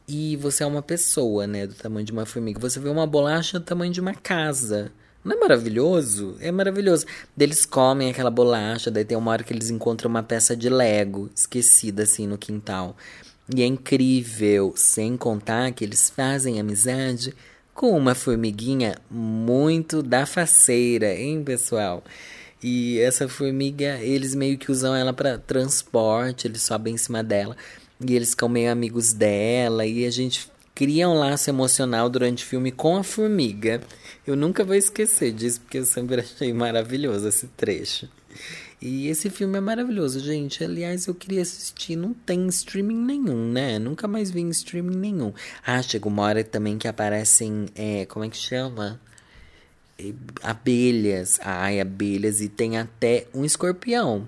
E 0.08 0.36
você 0.38 0.64
é 0.64 0.66
uma 0.66 0.82
pessoa, 0.82 1.46
né, 1.46 1.68
do 1.68 1.76
tamanho 1.76 2.08
de 2.08 2.12
uma 2.12 2.26
formiga. 2.26 2.60
Você 2.60 2.80
vê 2.80 2.90
uma 2.90 3.06
bolacha 3.06 3.60
do 3.60 3.66
tamanho 3.66 3.94
de 3.94 4.02
uma 4.02 4.16
casa. 4.16 4.92
Não 5.24 5.36
é 5.36 5.40
maravilhoso? 5.40 6.38
É 6.40 6.52
maravilhoso. 6.52 7.06
Eles 7.38 7.66
comem 7.66 8.10
aquela 8.10 8.32
bolacha, 8.32 8.90
daí 8.90 9.04
tem 9.04 9.18
uma 9.18 9.32
hora 9.32 9.44
que 9.44 9.54
eles 9.54 9.70
encontram 9.70 10.10
uma 10.10 10.24
peça 10.24 10.56
de 10.56 10.70
Lego 10.70 11.30
esquecida 11.36 12.04
assim 12.04 12.26
no 12.26 12.38
quintal. 12.38 12.96
E 13.54 13.62
é 13.62 13.66
incrível, 13.66 14.74
sem 14.76 15.18
contar 15.18 15.72
que 15.72 15.84
eles 15.84 16.10
fazem 16.10 16.60
amizade 16.60 17.34
com 17.74 17.98
uma 17.98 18.14
formiguinha 18.14 18.96
muito 19.10 20.04
da 20.04 20.26
faceira, 20.26 21.16
hein, 21.16 21.44
pessoal? 21.44 22.04
E 22.62 23.00
essa 23.00 23.28
formiga, 23.28 24.00
eles 24.02 24.36
meio 24.36 24.58
que 24.58 24.72
usam 24.72 24.94
ela 24.94 25.14
para 25.14 25.38
transporte, 25.38 26.48
eles 26.48 26.62
sobem 26.62 26.96
em 26.96 26.98
cima 26.98 27.24
dela. 27.24 27.56
E 28.06 28.16
eles 28.16 28.32
ficam 28.32 28.50
meio 28.50 28.72
amigos 28.72 29.14
dela. 29.14 29.86
E 29.86 30.06
a 30.06 30.12
gente 30.12 30.50
cria 30.80 31.10
um 31.10 31.14
laço 31.14 31.50
emocional 31.50 32.10
durante 32.10 32.46
o 32.46 32.48
filme 32.48 32.72
com 32.72 32.96
a 32.96 33.04
formiga. 33.04 33.82
Eu 34.26 34.34
nunca 34.34 34.64
vou 34.64 34.74
esquecer 34.74 35.34
disso, 35.34 35.60
porque 35.60 35.80
eu 35.80 35.86
sempre 35.86 36.22
achei 36.24 36.54
maravilhoso 36.54 37.28
esse 37.28 37.48
trecho. 37.48 38.08
E 38.82 39.10
esse 39.10 39.30
filme 39.30 39.58
é 39.58 39.60
maravilhoso, 39.60 40.22
gente. 40.22 40.64
Aliás, 40.64 41.06
eu 41.06 41.14
queria 41.14 41.42
assistir. 41.42 41.98
Não 41.98 42.14
tem 42.14 42.48
streaming 42.48 42.96
nenhum, 42.96 43.52
né? 43.52 43.78
Nunca 43.78 44.08
mais 44.08 44.32
vi 44.32 44.40
em 44.40 44.48
streaming 44.52 44.96
nenhum. 44.96 45.34
Ah, 45.68 45.82
chega 45.82 46.08
uma 46.08 46.24
hora 46.24 46.42
também 46.46 46.78
que 46.78 46.88
aparecem. 46.88 47.66
É, 47.76 48.06
como 48.06 48.24
é 48.24 48.30
que 48.30 48.38
chama? 48.38 49.02
Abelhas. 50.42 51.42
Ai, 51.44 51.82
abelhas. 51.82 52.40
E 52.40 52.48
tem 52.48 52.78
até 52.78 53.28
um 53.34 53.44
escorpião. 53.44 54.26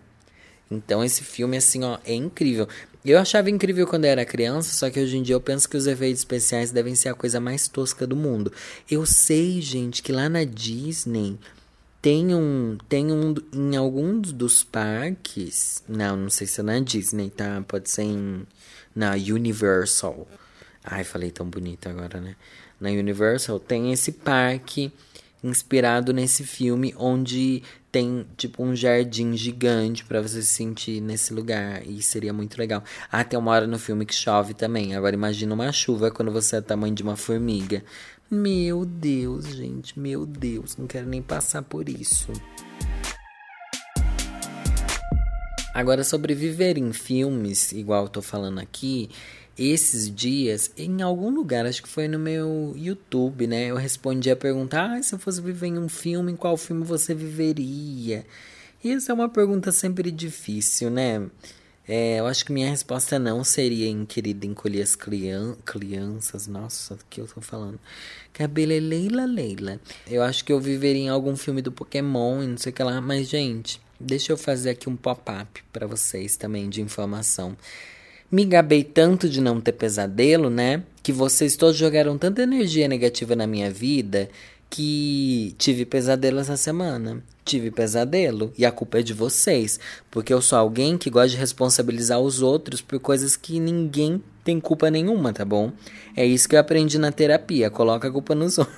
Então, 0.70 1.02
esse 1.02 1.24
filme, 1.24 1.56
assim, 1.56 1.86
ó, 1.86 1.98
é 2.04 2.14
incrível. 2.14 2.68
Eu 3.04 3.18
achava 3.18 3.50
incrível 3.50 3.88
quando 3.88 4.06
era 4.06 4.24
criança, 4.24 4.76
só 4.76 4.90
que 4.90 5.00
hoje 5.00 5.18
em 5.18 5.24
dia 5.24 5.34
eu 5.34 5.42
penso 5.42 5.68
que 5.68 5.76
os 5.76 5.88
efeitos 5.88 6.22
especiais 6.22 6.72
devem 6.72 6.94
ser 6.94 7.10
a 7.10 7.16
coisa 7.16 7.40
mais 7.40 7.68
tosca 7.68 8.06
do 8.06 8.16
mundo. 8.16 8.54
Eu 8.90 9.06
sei, 9.08 9.60
gente, 9.60 10.04
que 10.04 10.12
lá 10.12 10.30
na 10.30 10.44
Disney 10.44 11.40
tem 12.00 12.36
um, 12.36 12.78
tem 12.88 13.12
um 13.12 13.36
em 13.54 13.76
alguns 13.76 14.32
dos 14.32 14.64
parques, 14.64 15.84
não, 15.88 16.16
não 16.16 16.30
sei 16.30 16.46
se 16.46 16.60
é 16.60 16.64
na 16.64 16.80
Disney, 16.80 17.30
tá? 17.30 17.64
Pode 17.68 17.90
ser 17.90 18.04
em 18.04 18.46
na 18.96 19.14
Universal. 19.14 20.28
Ai, 20.84 21.04
falei 21.04 21.32
tão 21.32 21.48
bonito 21.48 21.88
agora, 21.90 22.20
né? 22.20 22.36
Na 22.80 22.90
Universal 22.90 23.60
tem 23.60 23.92
esse 23.92 24.12
parque 24.12 24.92
inspirado 25.44 26.14
nesse 26.14 26.44
filme 26.44 26.94
onde 26.98 27.64
tem 27.92 28.26
tipo 28.38 28.64
um 28.64 28.76
jardim 28.76 29.36
gigante 29.36 30.06
para 30.06 30.22
você 30.22 30.42
se 30.42 30.48
sentir 30.48 31.02
nesse 31.02 31.34
lugar 31.34 31.86
e 31.86 32.02
seria 32.02 32.32
muito 32.32 32.58
legal. 32.58 32.84
Ah, 33.12 33.24
tem 33.24 33.38
uma 33.38 33.52
hora 33.52 33.68
no 33.68 33.78
filme 33.78 34.06
que 34.06 34.16
chove 34.16 34.54
também. 34.54 34.96
Agora 34.96 35.14
imagina 35.14 35.54
uma 35.54 35.72
chuva 35.72 36.10
quando 36.10 36.32
você 36.32 36.56
é 36.56 36.62
tamanho 36.62 36.96
de 36.96 37.04
uma 37.04 37.18
formiga. 37.18 37.84
Meu 38.30 38.86
Deus, 38.86 39.46
gente, 39.46 40.00
meu 40.00 40.26
Deus, 40.26 40.78
não 40.78 40.88
quero 40.88 41.06
nem 41.06 41.22
passar 41.22 41.62
por 41.64 41.90
isso. 41.90 42.32
Agora 45.74 46.04
sobre 46.04 46.34
viver 46.34 46.78
em 46.78 46.94
filmes, 46.94 47.72
igual 47.72 48.04
eu 48.04 48.10
tô 48.10 48.22
falando 48.22 48.60
aqui, 48.60 49.10
esses 49.70 50.14
dias, 50.14 50.72
em 50.78 51.02
algum 51.02 51.30
lugar, 51.30 51.66
acho 51.66 51.84
que 51.84 51.90
foi 51.90 52.08
no 52.08 52.18
meu 52.18 52.74
YouTube, 52.76 53.46
né? 53.48 53.68
Eu 53.68 53.76
respondi 53.76 54.32
a 54.32 54.36
pergunta: 54.36 54.82
ah, 54.82 55.04
se 55.04 55.14
eu 55.14 55.20
fosse 55.20 55.42
viver 55.42 55.68
em 55.68 55.78
um 55.78 55.90
filme, 55.90 56.32
em 56.32 56.36
qual 56.36 56.58
filme 56.58 56.84
você 56.84 57.14
viveria? 57.14 58.26
E 58.84 58.92
essa 58.92 59.12
é 59.12 59.16
uma 59.16 59.30
pergunta 59.30 59.72
sempre 59.72 60.10
difícil, 60.10 60.90
né? 60.90 61.30
É, 61.88 62.20
eu 62.20 62.28
acho 62.28 62.46
que 62.46 62.52
minha 62.52 62.70
resposta 62.70 63.20
não 63.20 63.44
seria 63.44 63.88
em 63.88 64.06
Querida 64.06 64.46
Encolher 64.46 64.82
as 64.82 64.96
crian 64.96 65.56
Crianças. 65.66 66.48
Nossa, 66.48 66.94
o 66.94 67.00
que 67.10 67.20
eu 67.20 67.28
tô 67.28 67.42
falando? 67.42 67.80
Cabelo 68.34 68.72
é 68.72 68.80
Leila 68.80 69.26
Leila. 69.26 69.80
Eu 70.08 70.24
acho 70.24 70.46
que 70.46 70.54
eu 70.54 70.60
viveria 70.60 71.04
em 71.04 71.10
algum 71.10 71.36
filme 71.36 71.62
do 71.62 71.72
Pokémon 71.72 72.42
e 72.42 72.48
não 72.48 72.58
sei 72.58 72.72
o 72.72 72.76
que 72.76 72.84
lá. 72.84 73.02
Mas, 73.02 73.28
gente, 73.28 73.82
deixa 74.00 74.32
eu 74.32 74.38
fazer 74.38 74.72
aqui 74.72 74.90
um 74.90 74.96
pop-up 74.96 75.64
para 75.74 75.86
vocês 75.86 76.38
também 76.38 76.70
de 76.70 76.82
informação. 76.82 77.58
Me 78.32 78.46
gabei 78.46 78.84
tanto 78.84 79.28
de 79.28 79.42
não 79.42 79.60
ter 79.60 79.74
pesadelo, 79.74 80.50
né? 80.50 80.84
Que 81.04 81.12
vocês 81.12 81.58
todos 81.58 81.76
jogaram 81.76 82.18
tanta 82.18 82.42
energia 82.44 82.88
negativa 82.88 83.36
na 83.36 83.46
minha 83.46 83.70
vida 83.70 84.30
que 84.70 85.54
tive 85.58 85.86
pesadelo 85.86 86.40
essa 86.40 86.56
semana. 86.56 87.22
Tive 87.44 87.70
pesadelo 87.70 88.54
e 88.58 88.66
a 88.66 88.72
culpa 88.72 89.00
é 89.00 89.02
de 89.04 89.14
vocês, 89.14 89.80
porque 90.10 90.34
eu 90.34 90.42
sou 90.42 90.58
alguém 90.58 90.98
que 90.98 91.10
gosta 91.10 91.30
de 91.30 91.38
responsabilizar 91.38 92.20
os 92.22 92.42
outros 92.42 92.80
por 92.82 92.98
coisas 93.00 93.36
que 93.36 93.60
ninguém 93.60 94.24
tem 94.46 94.62
culpa 94.62 94.90
nenhuma, 94.90 95.34
tá 95.34 95.44
bom? 95.44 95.74
É 96.16 96.26
isso 96.26 96.48
que 96.48 96.56
eu 96.56 96.60
aprendi 96.60 96.98
na 96.98 97.12
terapia, 97.12 97.70
coloca 97.70 98.08
a 98.08 98.12
culpa 98.12 98.34
nos 98.34 98.58
outros. 98.60 98.78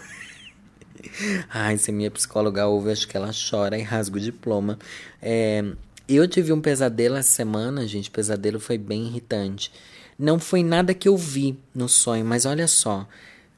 Ai, 1.50 1.78
se 1.78 1.92
minha 1.92 2.10
psicóloga 2.10 2.66
ouve, 2.66 2.92
acho 2.92 3.08
que 3.08 3.16
ela 3.16 3.30
chora 3.32 3.78
e 3.78 3.84
rasga 3.84 4.18
o 4.18 4.20
diploma. 4.20 4.80
É, 5.22 5.63
eu 6.08 6.28
tive 6.28 6.52
um 6.52 6.62
pesadelo 6.62 7.16
essa 7.16 7.32
semana, 7.32 7.88
gente. 7.88 8.10
O 8.10 8.12
pesadelo 8.12 8.60
foi 8.60 8.78
bem 8.78 9.08
irritante. 9.08 9.72
Não 10.18 10.39
foi 10.39 10.63
nada 10.63 10.94
que 10.94 11.08
eu 11.08 11.18
vi 11.18 11.58
no 11.74 11.89
sonho, 11.89 12.26
mas 12.26 12.46
olha 12.46 12.68
só. 12.68 13.08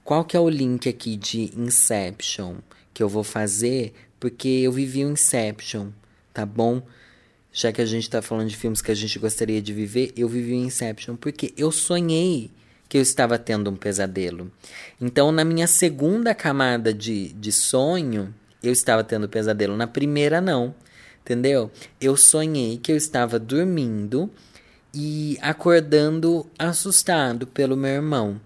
Qual 0.03 0.23
que 0.23 0.37
é 0.37 0.39
o 0.39 0.49
link 0.49 0.87
aqui 0.87 1.15
de 1.15 1.51
Inception 1.57 2.57
que 2.93 3.01
eu 3.01 3.09
vou 3.09 3.23
fazer? 3.23 3.93
Porque 4.19 4.47
eu 4.47 4.71
vivi 4.71 5.03
o 5.03 5.07
um 5.07 5.13
Inception, 5.13 5.89
tá 6.33 6.45
bom? 6.45 6.81
Já 7.51 7.71
que 7.71 7.81
a 7.81 7.85
gente 7.85 8.09
tá 8.09 8.21
falando 8.21 8.49
de 8.49 8.55
filmes 8.55 8.81
que 8.81 8.91
a 8.91 8.95
gente 8.95 9.17
gostaria 9.17 9.61
de 9.61 9.73
viver, 9.73 10.13
eu 10.15 10.27
vivi 10.27 10.53
o 10.53 10.57
um 10.57 10.65
Inception 10.65 11.15
porque 11.15 11.53
eu 11.57 11.71
sonhei 11.71 12.51
que 12.87 12.97
eu 12.97 13.01
estava 13.01 13.39
tendo 13.39 13.69
um 13.69 13.75
pesadelo. 13.75 14.51
Então, 15.01 15.31
na 15.31 15.43
minha 15.43 15.67
segunda 15.67 16.35
camada 16.35 16.93
de, 16.93 17.33
de 17.33 17.51
sonho, 17.51 18.33
eu 18.61 18.71
estava 18.71 19.03
tendo 19.03 19.27
pesadelo. 19.27 19.75
Na 19.75 19.87
primeira, 19.87 20.39
não. 20.39 20.75
Entendeu? 21.25 21.71
Eu 21.99 22.15
sonhei 22.15 22.77
que 22.77 22.91
eu 22.91 22.95
estava 22.95 23.39
dormindo 23.39 24.29
e 24.93 25.39
acordando 25.41 26.45
assustado 26.57 27.47
pelo 27.47 27.75
meu 27.75 27.89
irmão. 27.89 28.39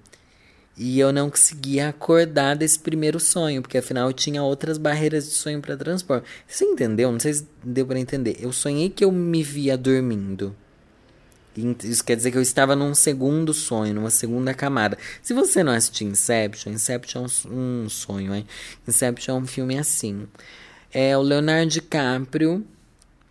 E 0.77 0.97
eu 0.97 1.11
não 1.11 1.29
conseguia 1.29 1.89
acordar 1.89 2.55
desse 2.55 2.79
primeiro 2.79 3.19
sonho, 3.19 3.61
porque 3.61 3.79
afinal 3.79 4.07
eu 4.07 4.13
tinha 4.13 4.41
outras 4.41 4.77
barreiras 4.77 5.25
de 5.25 5.31
sonho 5.31 5.59
para 5.59 5.75
transpor. 5.75 6.23
Você 6.47 6.63
entendeu? 6.63 7.11
Não 7.11 7.19
sei 7.19 7.33
se 7.33 7.47
deu 7.61 7.85
para 7.85 7.99
entender. 7.99 8.37
Eu 8.39 8.53
sonhei 8.53 8.89
que 8.89 9.03
eu 9.03 9.11
me 9.11 9.43
via 9.43 9.77
dormindo. 9.77 10.55
Isso 11.83 12.01
quer 12.01 12.15
dizer 12.15 12.31
que 12.31 12.37
eu 12.37 12.41
estava 12.41 12.77
num 12.77 12.95
segundo 12.95 13.53
sonho, 13.53 13.93
numa 13.93 14.09
segunda 14.09 14.53
camada. 14.53 14.97
Se 15.21 15.33
você 15.33 15.61
não 15.65 15.73
assistiu 15.73 16.07
Inception, 16.07 16.71
Inception 16.71 17.25
é 17.25 17.47
um 17.49 17.89
sonho, 17.89 18.33
hein? 18.33 18.47
Inception 18.87 19.35
é 19.35 19.41
um 19.41 19.45
filme 19.45 19.77
assim. 19.77 20.25
É, 20.91 21.17
o 21.17 21.21
Leonardo 21.21 21.71
DiCaprio 21.71 22.65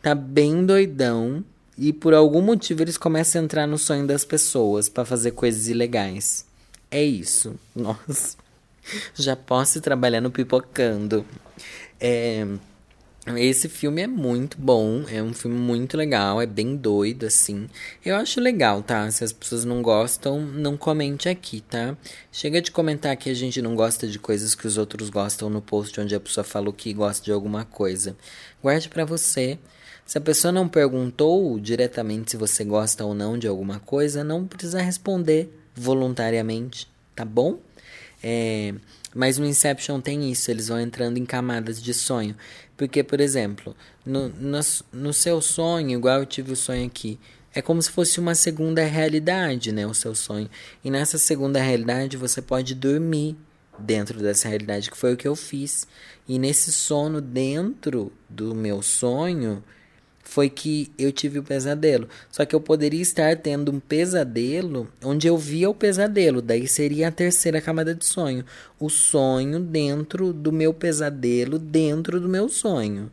tá 0.00 0.14
bem 0.14 0.64
doidão 0.64 1.44
e 1.76 1.92
por 1.92 2.14
algum 2.14 2.40
motivo 2.40 2.82
eles 2.82 2.96
começam 2.96 3.40
a 3.40 3.44
entrar 3.44 3.66
no 3.66 3.78
sonho 3.78 4.06
das 4.06 4.24
pessoas 4.24 4.88
para 4.88 5.04
fazer 5.04 5.32
coisas 5.32 5.68
ilegais. 5.68 6.44
É 6.90 7.02
isso. 7.02 7.54
Nossa. 7.74 8.36
Já 9.14 9.36
posso 9.36 9.78
ir 9.78 9.80
trabalhando 9.80 10.30
pipocando. 10.30 11.24
É, 12.00 12.46
esse 13.36 13.68
filme 13.68 14.02
é 14.02 14.06
muito 14.06 14.56
bom, 14.58 15.04
é 15.10 15.22
um 15.22 15.34
filme 15.34 15.56
muito 15.56 15.96
legal, 15.96 16.40
é 16.40 16.46
bem 16.46 16.76
doido, 16.76 17.26
assim. 17.26 17.68
Eu 18.04 18.16
acho 18.16 18.40
legal, 18.40 18.82
tá? 18.82 19.10
Se 19.10 19.24
as 19.24 19.32
pessoas 19.32 19.64
não 19.64 19.82
gostam, 19.82 20.40
não 20.40 20.76
comente 20.76 21.28
aqui, 21.28 21.60
tá? 21.60 21.96
Chega 22.32 22.62
de 22.62 22.70
comentar 22.70 23.16
que 23.16 23.28
a 23.28 23.34
gente 23.34 23.60
não 23.60 23.74
gosta 23.74 24.06
de 24.06 24.18
coisas 24.18 24.54
que 24.54 24.66
os 24.66 24.78
outros 24.78 25.10
gostam 25.10 25.50
no 25.50 25.60
post 25.60 26.00
onde 26.00 26.14
a 26.14 26.20
pessoa 26.20 26.44
falou 26.44 26.72
que 26.72 26.92
gosta 26.92 27.24
de 27.24 27.32
alguma 27.32 27.64
coisa. 27.64 28.16
Guarde 28.62 28.88
para 28.88 29.04
você. 29.04 29.58
Se 30.06 30.16
a 30.16 30.20
pessoa 30.22 30.50
não 30.50 30.68
perguntou 30.68 31.58
diretamente 31.60 32.30
se 32.30 32.36
você 32.36 32.64
gosta 32.64 33.04
ou 33.04 33.14
não 33.14 33.36
de 33.36 33.46
alguma 33.46 33.78
coisa, 33.78 34.24
não 34.24 34.46
precisa 34.46 34.80
responder 34.80 35.52
voluntariamente, 35.74 36.88
tá 37.14 37.24
bom? 37.24 37.58
É, 38.22 38.74
mas 39.14 39.38
no 39.38 39.46
Inception 39.46 40.00
tem 40.00 40.30
isso, 40.30 40.50
eles 40.50 40.68
vão 40.68 40.80
entrando 40.80 41.18
em 41.18 41.26
camadas 41.26 41.82
de 41.82 41.94
sonho. 41.94 42.36
Porque, 42.78 43.02
por 43.02 43.20
exemplo, 43.20 43.76
no, 44.06 44.28
no, 44.28 44.60
no 44.92 45.12
seu 45.12 45.42
sonho, 45.42 45.98
igual 45.98 46.20
eu 46.20 46.26
tive 46.26 46.52
o 46.52 46.56
sonho 46.56 46.86
aqui, 46.86 47.18
é 47.52 47.60
como 47.60 47.82
se 47.82 47.90
fosse 47.90 48.20
uma 48.20 48.36
segunda 48.36 48.84
realidade, 48.84 49.72
né? 49.72 49.84
O 49.84 49.92
seu 49.92 50.14
sonho. 50.14 50.48
E 50.84 50.88
nessa 50.88 51.18
segunda 51.18 51.60
realidade 51.60 52.16
você 52.16 52.40
pode 52.40 52.76
dormir 52.76 53.36
dentro 53.76 54.20
dessa 54.20 54.48
realidade, 54.48 54.92
que 54.92 54.96
foi 54.96 55.14
o 55.14 55.16
que 55.16 55.26
eu 55.26 55.34
fiz. 55.34 55.88
E 56.28 56.38
nesse 56.38 56.72
sono, 56.72 57.20
dentro 57.20 58.12
do 58.28 58.54
meu 58.54 58.80
sonho, 58.80 59.62
foi 60.28 60.50
que 60.50 60.92
eu 60.98 61.10
tive 61.10 61.38
o 61.38 61.42
pesadelo. 61.42 62.06
Só 62.30 62.44
que 62.44 62.54
eu 62.54 62.60
poderia 62.60 63.00
estar 63.00 63.34
tendo 63.38 63.72
um 63.72 63.80
pesadelo 63.80 64.86
onde 65.02 65.26
eu 65.26 65.38
via 65.38 65.70
o 65.70 65.74
pesadelo, 65.74 66.42
daí 66.42 66.68
seria 66.68 67.08
a 67.08 67.10
terceira 67.10 67.62
camada 67.62 67.94
de 67.94 68.04
sonho. 68.04 68.44
O 68.78 68.90
sonho 68.90 69.58
dentro 69.58 70.34
do 70.34 70.52
meu 70.52 70.74
pesadelo, 70.74 71.58
dentro 71.58 72.20
do 72.20 72.28
meu 72.28 72.46
sonho. 72.50 73.10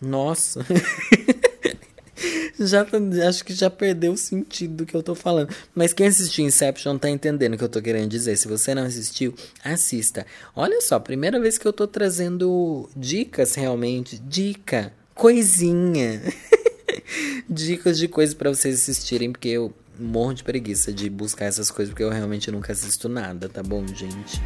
Nossa. 0.00 0.66
já 2.58 2.84
acho 3.28 3.44
que 3.44 3.54
já 3.54 3.70
perdeu 3.70 4.12
o 4.12 4.18
sentido 4.18 4.78
do 4.78 4.86
que 4.86 4.96
eu 4.96 5.02
tô 5.02 5.14
falando. 5.14 5.54
Mas 5.72 5.92
quem 5.92 6.08
assistiu 6.08 6.44
Inception 6.44 6.98
tá 6.98 7.08
entendendo 7.08 7.54
o 7.54 7.56
que 7.56 7.62
eu 7.62 7.68
tô 7.68 7.80
querendo 7.80 8.10
dizer. 8.10 8.36
Se 8.36 8.48
você 8.48 8.74
não 8.74 8.82
assistiu, 8.82 9.32
assista. 9.62 10.26
Olha 10.56 10.80
só, 10.80 10.98
primeira 10.98 11.38
vez 11.38 11.56
que 11.56 11.68
eu 11.68 11.72
tô 11.72 11.86
trazendo 11.86 12.90
dicas 12.96 13.54
realmente, 13.54 14.18
dica 14.18 14.92
coisinha. 15.14 16.22
Dicas 17.48 17.98
de 17.98 18.08
coisas 18.08 18.34
para 18.34 18.50
vocês 18.50 18.76
assistirem, 18.76 19.32
porque 19.32 19.48
eu 19.48 19.72
morro 19.98 20.34
de 20.34 20.44
preguiça 20.44 20.92
de 20.92 21.08
buscar 21.10 21.46
essas 21.46 21.70
coisas, 21.70 21.92
porque 21.92 22.04
eu 22.04 22.10
realmente 22.10 22.50
nunca 22.50 22.72
assisto 22.72 23.08
nada, 23.08 23.48
tá 23.48 23.62
bom, 23.62 23.86
gente? 23.86 24.40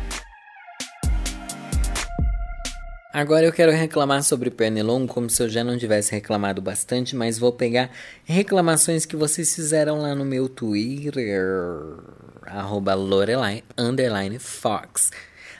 Agora 3.16 3.46
eu 3.46 3.52
quero 3.52 3.72
reclamar 3.72 4.22
sobre 4.22 4.50
Pernilongo 4.50 5.06
como 5.10 5.30
se 5.30 5.42
eu 5.42 5.48
já 5.48 5.64
não 5.64 5.78
tivesse 5.78 6.12
reclamado 6.12 6.60
bastante, 6.60 7.16
mas 7.16 7.38
vou 7.38 7.50
pegar 7.50 7.90
reclamações 8.24 9.06
que 9.06 9.16
vocês 9.16 9.54
fizeram 9.54 10.02
lá 10.02 10.14
no 10.14 10.22
meu 10.22 10.50
Twitter, 10.50 11.42
arroba 12.42 12.92
Lorelai, 12.92 13.64
Fox. 14.38 15.10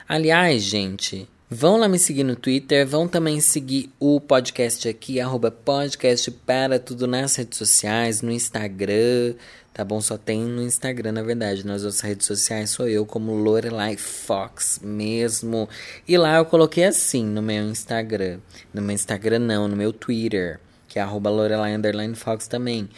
Aliás, 0.07 0.61
gente, 0.61 1.27
Vão 1.49 1.77
lá 1.77 1.87
me 1.87 1.97
seguir 1.97 2.25
no 2.25 2.35
Twitter, 2.35 2.85
vão 2.85 3.07
também 3.07 3.39
seguir 3.39 3.89
o 3.97 4.19
podcast 4.19 4.89
aqui, 4.89 5.17
arroba 5.17 5.49
podcast 5.49 6.29
para 6.29 6.77
tudo 6.77 7.07
nas 7.07 7.37
redes 7.37 7.57
sociais, 7.57 8.21
no 8.21 8.29
Instagram, 8.29 9.33
tá 9.73 9.85
bom? 9.85 10.01
Só 10.01 10.17
tem 10.17 10.41
no 10.41 10.61
Instagram, 10.61 11.13
na 11.13 11.23
verdade. 11.23 11.65
Nas 11.65 11.85
outras 11.85 12.01
redes 12.01 12.27
sociais 12.27 12.71
sou 12.71 12.85
eu, 12.89 13.05
como 13.05 13.33
Lorelai 13.33 13.95
Fox 13.95 14.81
mesmo. 14.83 15.69
E 16.05 16.17
lá 16.17 16.35
eu 16.35 16.43
coloquei 16.43 16.83
assim 16.83 17.23
no 17.23 17.41
meu 17.41 17.63
Instagram. 17.63 18.39
No 18.73 18.81
meu 18.81 18.93
Instagram 18.93 19.39
não, 19.39 19.69
no 19.69 19.75
meu 19.77 19.93
Twitter, 19.93 20.59
que 20.89 20.99
é 20.99 21.01
arroba 21.01 21.29
Lorelai 21.29 22.13
Fox 22.13 22.49
também. 22.49 22.89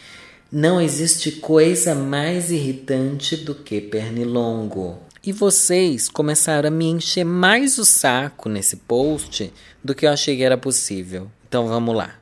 Não 0.52 0.80
existe 0.80 1.30
coisa 1.30 1.94
mais 1.94 2.50
irritante 2.50 3.36
do 3.36 3.54
que 3.54 3.80
pernilongo. 3.80 4.98
E 5.22 5.30
vocês 5.30 6.08
começaram 6.08 6.66
a 6.66 6.72
me 6.72 6.86
encher 6.86 7.24
mais 7.24 7.78
o 7.78 7.84
saco 7.84 8.48
nesse 8.48 8.78
post 8.78 9.52
do 9.84 9.94
que 9.94 10.06
eu 10.06 10.10
achei 10.10 10.36
que 10.36 10.42
era 10.42 10.58
possível. 10.58 11.30
Então 11.46 11.68
vamos 11.68 11.94
lá. 11.94 12.16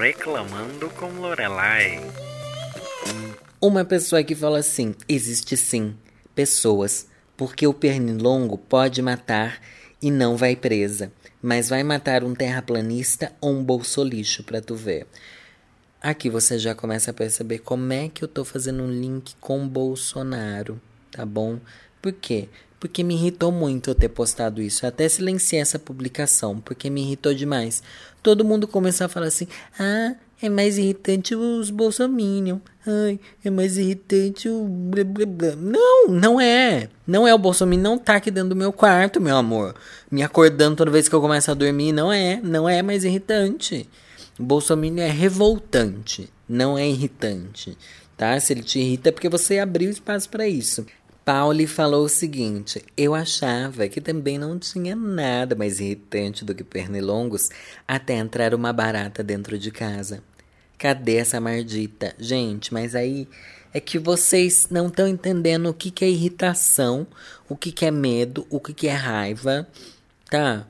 Reclamando 0.00 0.88
com 0.98 1.10
Lorelai. 1.20 2.00
Uma 3.60 3.84
pessoa 3.84 4.24
que 4.24 4.34
fala 4.34 4.60
assim: 4.60 4.94
existe 5.06 5.58
sim 5.58 5.94
pessoas, 6.34 7.06
porque 7.36 7.66
o 7.66 7.74
pernilongo 7.74 8.56
pode 8.56 9.02
matar 9.02 9.60
e 10.00 10.10
não 10.10 10.38
vai 10.38 10.56
presa, 10.56 11.12
mas 11.42 11.68
vai 11.68 11.82
matar 11.82 12.24
um 12.24 12.34
terraplanista 12.34 13.30
ou 13.42 13.52
um 13.52 13.62
bolsolixo 13.62 14.42
pra 14.42 14.62
tu 14.62 14.74
ver. 14.74 15.06
Aqui 16.02 16.28
você 16.28 16.58
já 16.58 16.74
começa 16.74 17.12
a 17.12 17.14
perceber 17.14 17.60
como 17.60 17.92
é 17.92 18.08
que 18.08 18.24
eu 18.24 18.28
tô 18.28 18.44
fazendo 18.44 18.82
um 18.82 18.90
link 18.90 19.36
com 19.40 19.68
Bolsonaro, 19.68 20.80
tá 21.12 21.24
bom? 21.24 21.60
Por 22.02 22.12
quê? 22.12 22.48
Porque 22.80 23.04
me 23.04 23.14
irritou 23.14 23.52
muito 23.52 23.88
eu 23.88 23.94
ter 23.94 24.08
postado 24.08 24.60
isso. 24.60 24.84
Eu 24.84 24.88
até 24.88 25.08
silenciei 25.08 25.62
essa 25.62 25.78
publicação, 25.78 26.58
porque 26.58 26.90
me 26.90 27.02
irritou 27.02 27.32
demais. 27.32 27.84
Todo 28.20 28.44
mundo 28.44 28.66
começou 28.66 29.04
a 29.04 29.08
falar 29.08 29.26
assim: 29.26 29.46
ah, 29.78 30.16
é 30.42 30.48
mais 30.48 30.76
irritante 30.76 31.36
os 31.36 31.70
bolsominion. 31.70 32.58
Ai, 32.84 33.20
é 33.44 33.48
mais 33.48 33.78
irritante 33.78 34.48
o 34.48 34.64
blá 34.64 35.04
blá 35.04 35.24
blá. 35.24 35.54
Não, 35.54 36.08
não 36.08 36.40
é. 36.40 36.88
Não 37.06 37.28
é 37.28 37.32
o 37.32 37.38
bolsominion, 37.38 37.80
não 37.80 37.96
tá 37.96 38.16
aqui 38.16 38.32
dentro 38.32 38.48
do 38.48 38.56
meu 38.56 38.72
quarto, 38.72 39.20
meu 39.20 39.36
amor. 39.36 39.76
Me 40.10 40.24
acordando 40.24 40.74
toda 40.74 40.90
vez 40.90 41.08
que 41.08 41.14
eu 41.14 41.20
começo 41.20 41.48
a 41.48 41.54
dormir, 41.54 41.92
não 41.92 42.12
é. 42.12 42.40
Não 42.42 42.68
é 42.68 42.82
mais 42.82 43.04
irritante. 43.04 43.88
O 44.42 44.44
bolsominion 44.44 45.04
é 45.04 45.08
revoltante, 45.08 46.28
não 46.48 46.76
é 46.76 46.84
irritante, 46.88 47.78
tá? 48.16 48.40
Se 48.40 48.52
ele 48.52 48.64
te 48.64 48.80
irrita 48.80 49.08
é 49.08 49.12
porque 49.12 49.28
você 49.28 49.60
abriu 49.60 49.88
espaço 49.88 50.28
para 50.28 50.48
isso. 50.48 50.84
Pauli 51.24 51.64
falou 51.64 52.06
o 52.06 52.08
seguinte: 52.08 52.84
Eu 52.96 53.14
achava 53.14 53.86
que 53.86 54.00
também 54.00 54.38
não 54.38 54.58
tinha 54.58 54.96
nada 54.96 55.54
mais 55.54 55.78
irritante 55.78 56.44
do 56.44 56.56
que 56.56 56.64
pernilongos 56.64 57.50
até 57.86 58.14
entrar 58.14 58.52
uma 58.52 58.72
barata 58.72 59.22
dentro 59.22 59.56
de 59.56 59.70
casa. 59.70 60.24
Cadê 60.76 61.18
essa 61.18 61.40
mardita? 61.40 62.12
Gente, 62.18 62.74
mas 62.74 62.96
aí 62.96 63.28
é 63.72 63.78
que 63.78 63.96
vocês 63.96 64.66
não 64.68 64.88
estão 64.88 65.06
entendendo 65.06 65.68
o 65.68 65.74
que, 65.74 65.92
que 65.92 66.04
é 66.04 66.10
irritação, 66.10 67.06
o 67.48 67.54
que, 67.54 67.70
que 67.70 67.86
é 67.86 67.92
medo, 67.92 68.44
o 68.50 68.58
que, 68.58 68.74
que 68.74 68.88
é 68.88 68.92
raiva, 68.92 69.68
tá? 70.28 70.66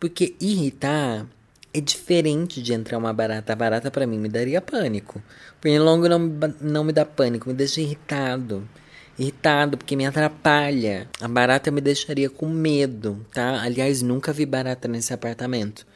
Porque 0.00 0.34
irritar 0.40 1.28
é 1.74 1.80
diferente 1.80 2.62
de 2.62 2.72
entrar 2.72 2.96
uma 2.96 3.12
barata. 3.12 3.52
A 3.52 3.56
barata 3.56 3.90
para 3.90 4.06
mim 4.06 4.18
me 4.18 4.28
daria 4.28 4.60
pânico. 4.60 5.20
Pernilongo 5.60 6.08
não, 6.08 6.20
não 6.60 6.84
me 6.84 6.92
dá 6.92 7.04
pânico, 7.04 7.48
me 7.48 7.54
deixa 7.54 7.80
irritado 7.80 8.66
irritado 9.18 9.76
porque 9.76 9.96
me 9.96 10.06
atrapalha. 10.06 11.08
A 11.20 11.28
barata 11.28 11.70
me 11.70 11.80
deixaria 11.80 12.28
com 12.28 12.48
medo, 12.48 13.24
tá? 13.32 13.62
Aliás, 13.62 14.02
nunca 14.02 14.32
vi 14.32 14.44
barata 14.46 14.88
nesse 14.88 15.12
apartamento. 15.12 15.86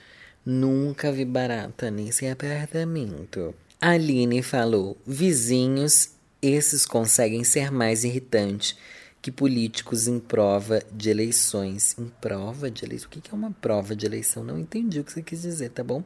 Nunca 0.45 1.13
vi 1.13 1.25
barata 1.25 1.91
nesse 1.91 2.27
apartamento. 2.27 3.55
A 3.81 3.91
Aline 3.91 4.43
falou: 4.43 4.97
vizinhos, 5.07 6.11
esses 6.41 6.87
conseguem 6.87 7.45
ser 7.45 7.71
mais 7.71 8.05
irritantes 8.05 8.77
que 9.29 9.33
políticos 9.33 10.09
em 10.09 10.19
prova 10.19 10.83
de 10.91 11.11
eleições. 11.11 11.95
Em 11.99 12.07
prova 12.21 12.71
de 12.71 12.85
eleição? 12.85 13.09
O 13.09 13.11
que 13.11 13.31
é 13.31 13.35
uma 13.35 13.51
prova 13.51 13.95
de 13.95 14.07
eleição? 14.07 14.43
Não 14.43 14.59
entendi 14.59 15.01
o 15.01 15.05
que 15.05 15.13
você 15.13 15.23
quis 15.23 15.43
dizer, 15.43 15.69
tá 15.71 15.85
bom? 15.85 16.03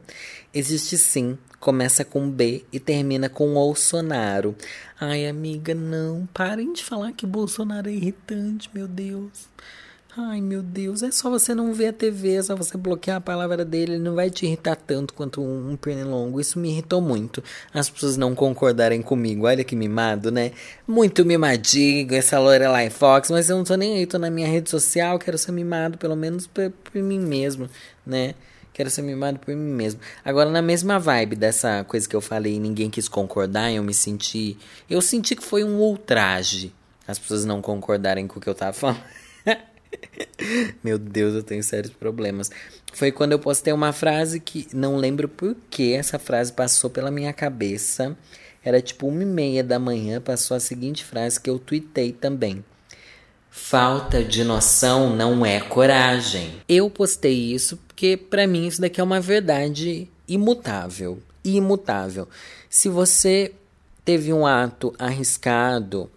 Existe 0.53 0.97
sim. 0.97 1.37
Começa 1.59 2.03
com 2.03 2.29
B 2.29 2.65
e 2.71 2.79
termina 2.79 3.29
com 3.29 3.53
Bolsonaro. 3.53 4.55
Ai, 4.99 5.25
amiga, 5.25 5.73
não. 5.73 6.27
Parem 6.33 6.73
de 6.73 6.83
falar 6.83 7.13
que 7.13 7.25
Bolsonaro 7.25 7.89
é 7.89 7.93
irritante, 7.93 8.69
meu 8.73 8.87
Deus. 8.87 9.47
Ai, 10.15 10.39
meu 10.41 10.61
Deus, 10.61 11.01
é 11.01 11.09
só 11.09 11.27
você 11.27 11.55
não 11.55 11.73
ver 11.73 11.87
a 11.87 11.93
TV, 11.93 12.35
é 12.35 12.43
só 12.43 12.55
você 12.55 12.77
bloquear 12.77 13.17
a 13.17 13.21
palavra 13.21 13.65
dele, 13.65 13.93
ele 13.93 14.03
não 14.03 14.13
vai 14.13 14.29
te 14.29 14.45
irritar 14.45 14.75
tanto 14.75 15.11
quanto 15.11 15.41
um, 15.41 15.75
pernilongo. 15.75 16.39
Isso 16.39 16.59
me 16.59 16.69
irritou 16.69 17.01
muito. 17.01 17.43
As 17.73 17.89
pessoas 17.89 18.15
não 18.15 18.35
concordarem 18.35 19.01
comigo. 19.01 19.47
Olha 19.47 19.63
que 19.63 19.75
mimado, 19.75 20.31
né? 20.31 20.51
Muito 20.87 21.25
mimadinho, 21.25 22.13
essa 22.13 22.37
Lorelai 22.37 22.91
Fox, 22.91 23.31
mas 23.31 23.49
eu 23.49 23.57
não 23.57 23.63
tô 23.63 23.75
nem 23.75 23.95
aí, 23.95 24.05
tô 24.05 24.19
na 24.19 24.29
minha 24.29 24.47
rede 24.47 24.69
social, 24.69 25.17
quero 25.17 25.35
ser 25.35 25.51
mimado 25.51 25.97
pelo 25.97 26.15
menos 26.15 26.45
por, 26.45 26.69
por 26.69 27.01
mim 27.01 27.19
mesmo, 27.19 27.67
né? 28.05 28.35
Quero 28.71 28.91
ser 28.91 29.01
mimado 29.01 29.39
por 29.39 29.55
mim 29.55 29.73
mesmo. 29.73 29.99
Agora, 30.23 30.51
na 30.51 30.61
mesma 30.61 30.99
vibe 30.99 31.35
dessa 31.35 31.83
coisa 31.85 32.07
que 32.07 32.15
eu 32.15 32.21
falei, 32.21 32.59
ninguém 32.59 32.87
quis 32.87 33.07
concordar, 33.07 33.71
eu 33.71 33.81
me 33.81 33.95
senti. 33.95 34.59
Eu 34.87 35.01
senti 35.01 35.35
que 35.35 35.43
foi 35.43 35.63
um 35.63 35.79
ultraje 35.79 36.71
as 37.07 37.19
pessoas 37.19 37.45
não 37.45 37.61
concordarem 37.61 38.27
com 38.27 38.39
o 38.39 38.41
que 38.41 38.47
eu 38.49 38.55
tava 38.55 38.73
falando. 38.73 39.01
Meu 40.83 40.97
Deus, 40.97 41.33
eu 41.35 41.43
tenho 41.43 41.63
sérios 41.63 41.93
problemas. 41.93 42.51
Foi 42.93 43.11
quando 43.11 43.31
eu 43.31 43.39
postei 43.39 43.73
uma 43.73 43.91
frase 43.91 44.39
que 44.39 44.67
não 44.73 44.97
lembro 44.97 45.27
por 45.27 45.55
que 45.69 45.93
essa 45.93 46.19
frase 46.19 46.51
passou 46.51 46.89
pela 46.89 47.11
minha 47.11 47.33
cabeça. 47.33 48.15
Era 48.63 48.81
tipo 48.81 49.07
uma 49.07 49.23
e 49.23 49.25
meia 49.25 49.63
da 49.63 49.79
manhã, 49.79 50.21
passou 50.21 50.55
a 50.55 50.59
seguinte 50.59 51.03
frase 51.03 51.39
que 51.39 51.49
eu 51.49 51.59
tuitei 51.59 52.11
também. 52.11 52.63
Falta 53.49 54.23
de 54.23 54.43
noção 54.43 55.15
não 55.15 55.45
é 55.45 55.59
coragem. 55.59 56.61
Eu 56.67 56.89
postei 56.89 57.53
isso 57.53 57.77
porque 57.87 58.17
para 58.17 58.47
mim 58.47 58.65
isso 58.65 58.81
daqui 58.81 58.99
é 58.99 59.03
uma 59.03 59.21
verdade 59.21 60.09
imutável, 60.27 61.21
imutável. 61.43 62.27
Se 62.69 62.89
você 62.89 63.53
teve 64.03 64.33
um 64.33 64.45
ato 64.45 64.93
arriscado, 64.97 66.09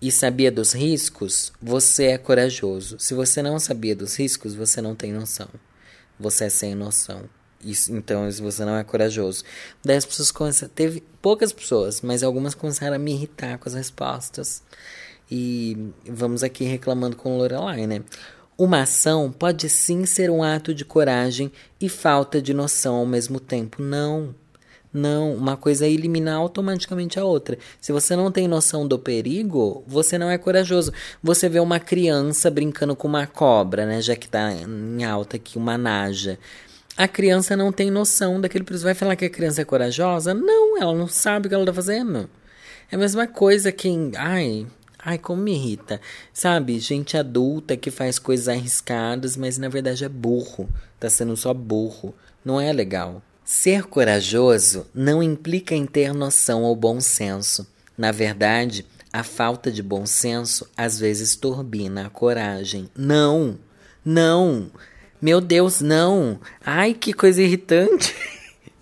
e 0.00 0.10
sabia 0.10 0.50
dos 0.52 0.72
riscos, 0.72 1.52
você 1.60 2.06
é 2.06 2.18
corajoso. 2.18 2.98
Se 2.98 3.14
você 3.14 3.42
não 3.42 3.58
sabia 3.58 3.96
dos 3.96 4.16
riscos, 4.16 4.54
você 4.54 4.80
não 4.80 4.94
tem 4.94 5.12
noção. 5.12 5.48
Você 6.18 6.44
é 6.44 6.48
sem 6.48 6.74
noção. 6.74 7.24
Isso, 7.64 7.92
então, 7.92 8.30
você 8.30 8.64
não 8.64 8.76
é 8.76 8.84
corajoso. 8.84 9.42
As 9.88 10.04
pessoas 10.04 10.30
começaram. 10.30 10.72
Teve 10.74 11.02
poucas 11.22 11.52
pessoas, 11.52 12.00
mas 12.00 12.22
algumas 12.22 12.54
começaram 12.54 12.94
a 12.94 12.98
me 12.98 13.12
irritar 13.12 13.58
com 13.58 13.68
as 13.68 13.74
respostas. 13.74 14.62
E 15.30 15.76
vamos 16.08 16.42
aqui 16.42 16.64
reclamando 16.64 17.16
com 17.16 17.36
Lorelai, 17.36 17.86
né? 17.86 18.02
Uma 18.56 18.82
ação 18.82 19.30
pode 19.30 19.68
sim 19.68 20.06
ser 20.06 20.30
um 20.30 20.42
ato 20.42 20.72
de 20.72 20.84
coragem 20.84 21.50
e 21.80 21.88
falta 21.88 22.40
de 22.40 22.54
noção 22.54 22.96
ao 22.96 23.06
mesmo 23.06 23.40
tempo. 23.40 23.82
Não. 23.82 24.34
Não, 24.92 25.34
uma 25.34 25.56
coisa 25.56 25.86
é 25.86 25.90
eliminar 25.90 26.36
automaticamente 26.36 27.18
a 27.18 27.24
outra. 27.24 27.58
Se 27.80 27.92
você 27.92 28.16
não 28.16 28.30
tem 28.30 28.48
noção 28.48 28.86
do 28.86 28.98
perigo, 28.98 29.84
você 29.86 30.16
não 30.16 30.30
é 30.30 30.38
corajoso. 30.38 30.92
Você 31.22 31.48
vê 31.48 31.60
uma 31.60 31.78
criança 31.78 32.50
brincando 32.50 32.96
com 32.96 33.06
uma 33.06 33.26
cobra, 33.26 33.84
né? 33.84 34.00
Já 34.00 34.16
que 34.16 34.28
tá 34.28 34.52
em 34.52 35.04
alta 35.04 35.36
aqui, 35.36 35.58
uma 35.58 35.76
naja. 35.76 36.38
A 36.96 37.06
criança 37.06 37.56
não 37.56 37.70
tem 37.70 37.90
noção 37.90 38.40
daquele 38.40 38.64
perigo. 38.64 38.84
Vai 38.84 38.94
falar 38.94 39.16
que 39.16 39.26
a 39.26 39.30
criança 39.30 39.60
é 39.60 39.64
corajosa? 39.64 40.32
Não, 40.32 40.80
ela 40.80 40.94
não 40.94 41.06
sabe 41.06 41.46
o 41.46 41.48
que 41.48 41.54
ela 41.54 41.66
tá 41.66 41.74
fazendo. 41.74 42.30
É 42.90 42.96
a 42.96 42.98
mesma 42.98 43.26
coisa 43.26 43.70
que. 43.70 43.88
Ai, 44.16 44.66
Ai, 45.08 45.18
como 45.18 45.40
me 45.40 45.52
irrita. 45.52 46.00
Sabe, 46.32 46.80
gente 46.80 47.16
adulta 47.16 47.76
que 47.76 47.92
faz 47.92 48.18
coisas 48.18 48.48
arriscadas, 48.48 49.36
mas 49.36 49.56
na 49.56 49.68
verdade 49.68 50.04
é 50.04 50.08
burro. 50.08 50.68
Tá 50.98 51.08
sendo 51.08 51.36
só 51.36 51.54
burro. 51.54 52.12
Não 52.44 52.60
é 52.60 52.72
legal. 52.72 53.22
Ser 53.46 53.84
corajoso 53.84 54.88
não 54.92 55.22
implica 55.22 55.72
em 55.72 55.86
ter 55.86 56.12
noção 56.12 56.64
ou 56.64 56.74
bom 56.74 57.00
senso. 57.00 57.64
Na 57.96 58.10
verdade, 58.10 58.84
a 59.12 59.22
falta 59.22 59.70
de 59.70 59.84
bom 59.84 60.04
senso 60.04 60.68
às 60.76 60.98
vezes 60.98 61.36
turbina 61.36 62.08
a 62.08 62.10
coragem. 62.10 62.90
Não! 62.96 63.56
Não! 64.04 64.68
Meu 65.22 65.40
Deus, 65.40 65.80
não! 65.80 66.40
Ai, 66.60 66.92
que 66.92 67.12
coisa 67.12 67.40
irritante! 67.40 68.12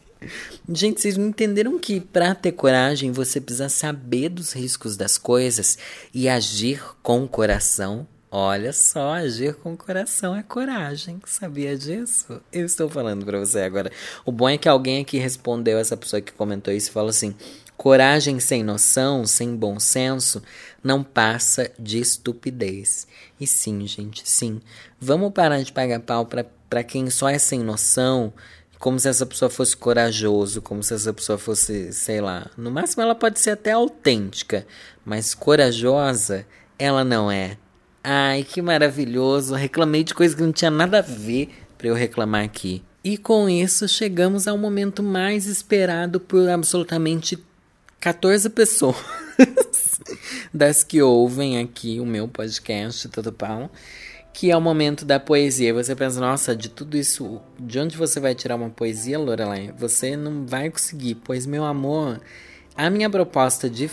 Gente, 0.66 0.98
vocês 0.98 1.18
não 1.18 1.26
entenderam 1.26 1.78
que 1.78 2.00
para 2.00 2.34
ter 2.34 2.52
coragem 2.52 3.12
você 3.12 3.42
precisa 3.42 3.68
saber 3.68 4.30
dos 4.30 4.54
riscos 4.54 4.96
das 4.96 5.18
coisas 5.18 5.76
e 6.14 6.26
agir 6.26 6.82
com 7.02 7.22
o 7.22 7.28
coração? 7.28 8.08
Olha 8.36 8.72
só, 8.72 9.12
agir 9.12 9.54
com 9.54 9.74
o 9.74 9.76
coração 9.76 10.34
é 10.34 10.42
coragem. 10.42 11.22
Sabia 11.24 11.78
disso? 11.78 12.40
Eu 12.52 12.66
estou 12.66 12.88
falando 12.88 13.24
para 13.24 13.38
você 13.38 13.60
agora. 13.60 13.92
O 14.24 14.32
bom 14.32 14.48
é 14.48 14.58
que 14.58 14.68
alguém 14.68 15.02
aqui 15.02 15.18
respondeu 15.18 15.78
essa 15.78 15.96
pessoa 15.96 16.20
que 16.20 16.32
comentou 16.32 16.74
isso 16.74 16.90
e 16.90 16.92
falou 16.92 17.10
assim: 17.10 17.32
coragem 17.76 18.40
sem 18.40 18.64
noção, 18.64 19.24
sem 19.24 19.54
bom 19.54 19.78
senso, 19.78 20.42
não 20.82 21.04
passa 21.04 21.70
de 21.78 22.00
estupidez. 22.00 23.06
E 23.38 23.46
sim, 23.46 23.86
gente, 23.86 24.28
sim. 24.28 24.60
Vamos 24.98 25.32
parar 25.32 25.62
de 25.62 25.72
pagar 25.72 26.00
pau 26.00 26.26
para 26.26 26.82
quem 26.82 27.08
só 27.10 27.28
é 27.28 27.38
sem 27.38 27.60
noção, 27.60 28.32
como 28.80 28.98
se 28.98 29.08
essa 29.08 29.24
pessoa 29.24 29.48
fosse 29.48 29.76
corajoso, 29.76 30.60
como 30.60 30.82
se 30.82 30.92
essa 30.92 31.12
pessoa 31.12 31.38
fosse, 31.38 31.92
sei 31.92 32.20
lá. 32.20 32.50
No 32.56 32.72
máximo 32.72 33.00
ela 33.04 33.14
pode 33.14 33.38
ser 33.38 33.50
até 33.50 33.70
autêntica, 33.70 34.66
mas 35.04 35.36
corajosa 35.36 36.44
ela 36.76 37.04
não 37.04 37.30
é. 37.30 37.58
Ai, 38.06 38.44
que 38.44 38.60
maravilhoso. 38.60 39.54
Reclamei 39.54 40.04
de 40.04 40.12
coisa 40.12 40.36
que 40.36 40.42
não 40.42 40.52
tinha 40.52 40.70
nada 40.70 40.98
a 40.98 41.02
ver 41.02 41.48
para 41.78 41.88
eu 41.88 41.94
reclamar 41.94 42.44
aqui. 42.44 42.82
E 43.02 43.16
com 43.16 43.48
isso 43.48 43.88
chegamos 43.88 44.46
ao 44.46 44.58
momento 44.58 45.02
mais 45.02 45.46
esperado 45.46 46.20
por 46.20 46.46
absolutamente 46.50 47.38
14 48.00 48.50
pessoas 48.50 48.96
das 50.52 50.84
que 50.84 51.00
ouvem 51.00 51.58
aqui 51.58 51.98
o 51.98 52.04
meu 52.04 52.28
podcast 52.28 53.08
Todo 53.08 53.32
Pau, 53.32 53.70
que 54.34 54.50
é 54.50 54.56
o 54.56 54.60
momento 54.60 55.06
da 55.06 55.18
poesia. 55.18 55.72
Você 55.72 55.96
pensa, 55.96 56.20
nossa, 56.20 56.54
de 56.54 56.68
tudo 56.68 56.98
isso, 56.98 57.40
de 57.58 57.78
onde 57.78 57.96
você 57.96 58.20
vai 58.20 58.34
tirar 58.34 58.56
uma 58.56 58.68
poesia, 58.68 59.18
Lorelai? 59.18 59.72
Você 59.78 60.14
não 60.14 60.44
vai 60.44 60.68
conseguir, 60.68 61.14
pois 61.14 61.46
meu 61.46 61.64
amor, 61.64 62.20
A 62.76 62.90
minha 62.90 63.08
proposta 63.08 63.70
de 63.70 63.88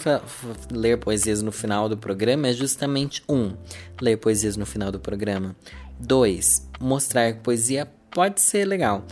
ler 0.71 0.97
poesias 0.97 1.43
no 1.43 1.51
final 1.51 1.87
do 1.87 1.95
programa 1.95 2.47
é 2.47 2.53
justamente 2.53 3.23
um, 3.29 3.53
ler 4.01 4.17
poesias 4.17 4.57
no 4.57 4.65
final 4.65 4.91
do 4.91 4.99
programa. 4.99 5.55
Dois, 5.99 6.67
mostrar 6.79 7.31
que 7.31 7.41
poesia 7.41 7.87
pode 8.09 8.41
ser 8.41 8.65
legal. 8.65 9.05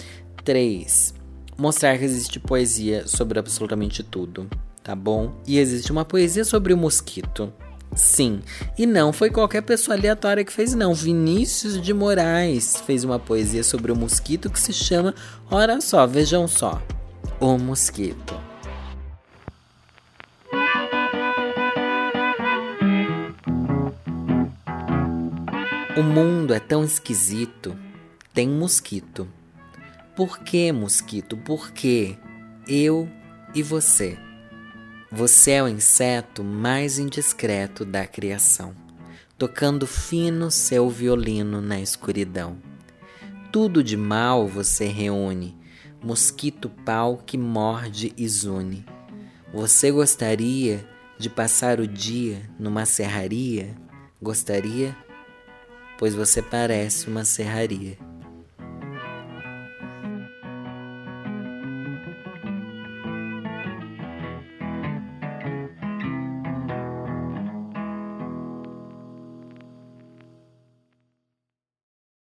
Três, 0.43 1.13
mostrar 1.55 1.99
que 1.99 2.03
existe 2.03 2.39
poesia 2.39 3.07
sobre 3.07 3.37
absolutamente 3.37 4.01
tudo, 4.01 4.49
tá 4.81 4.95
bom? 4.95 5.39
E 5.45 5.59
existe 5.59 5.91
uma 5.91 6.03
poesia 6.03 6.43
sobre 6.43 6.73
o 6.73 6.77
mosquito. 6.77 7.53
Sim, 7.95 8.41
e 8.75 8.87
não 8.87 9.13
foi 9.13 9.29
qualquer 9.29 9.61
pessoa 9.61 9.95
aleatória 9.95 10.43
que 10.43 10.53
fez, 10.53 10.73
não. 10.73 10.95
Vinícius 10.95 11.79
de 11.79 11.93
Moraes 11.93 12.81
fez 12.87 13.03
uma 13.03 13.19
poesia 13.19 13.63
sobre 13.63 13.91
o 13.91 13.95
mosquito 13.95 14.49
que 14.49 14.59
se 14.59 14.73
chama 14.73 15.13
Ora 15.49 15.79
só, 15.79 16.07
vejam 16.07 16.47
só. 16.47 16.81
O 17.39 17.57
Mosquito. 17.57 18.48
O 25.99 26.01
mundo 26.01 26.53
é 26.53 26.61
tão 26.61 26.81
esquisito. 26.81 27.77
Tem 28.33 28.47
mosquito. 28.47 29.27
Por 30.15 30.39
que 30.39 30.71
mosquito? 30.71 31.35
Por 31.35 31.71
que 31.71 32.17
eu 32.65 33.09
e 33.53 33.61
você? 33.61 34.17
Você 35.11 35.51
é 35.51 35.61
o 35.61 35.67
inseto 35.67 36.41
mais 36.41 36.97
indiscreto 36.97 37.83
da 37.83 38.07
criação, 38.07 38.73
tocando 39.37 39.85
fino 39.85 40.49
seu 40.49 40.89
violino 40.89 41.59
na 41.59 41.81
escuridão. 41.81 42.55
Tudo 43.51 43.83
de 43.83 43.97
mal 43.97 44.47
você 44.47 44.85
reúne, 44.85 45.57
mosquito 46.01 46.69
pau 46.85 47.17
que 47.17 47.37
morde 47.37 48.13
e 48.15 48.25
zune. 48.25 48.85
Você 49.53 49.91
gostaria 49.91 50.87
de 51.17 51.29
passar 51.29 51.81
o 51.81 51.85
dia 51.85 52.49
numa 52.57 52.85
serraria? 52.85 53.75
Gostaria? 54.21 54.95
Pois 55.99 56.15
você 56.15 56.41
parece 56.41 57.09
uma 57.09 57.25
serraria. 57.25 58.08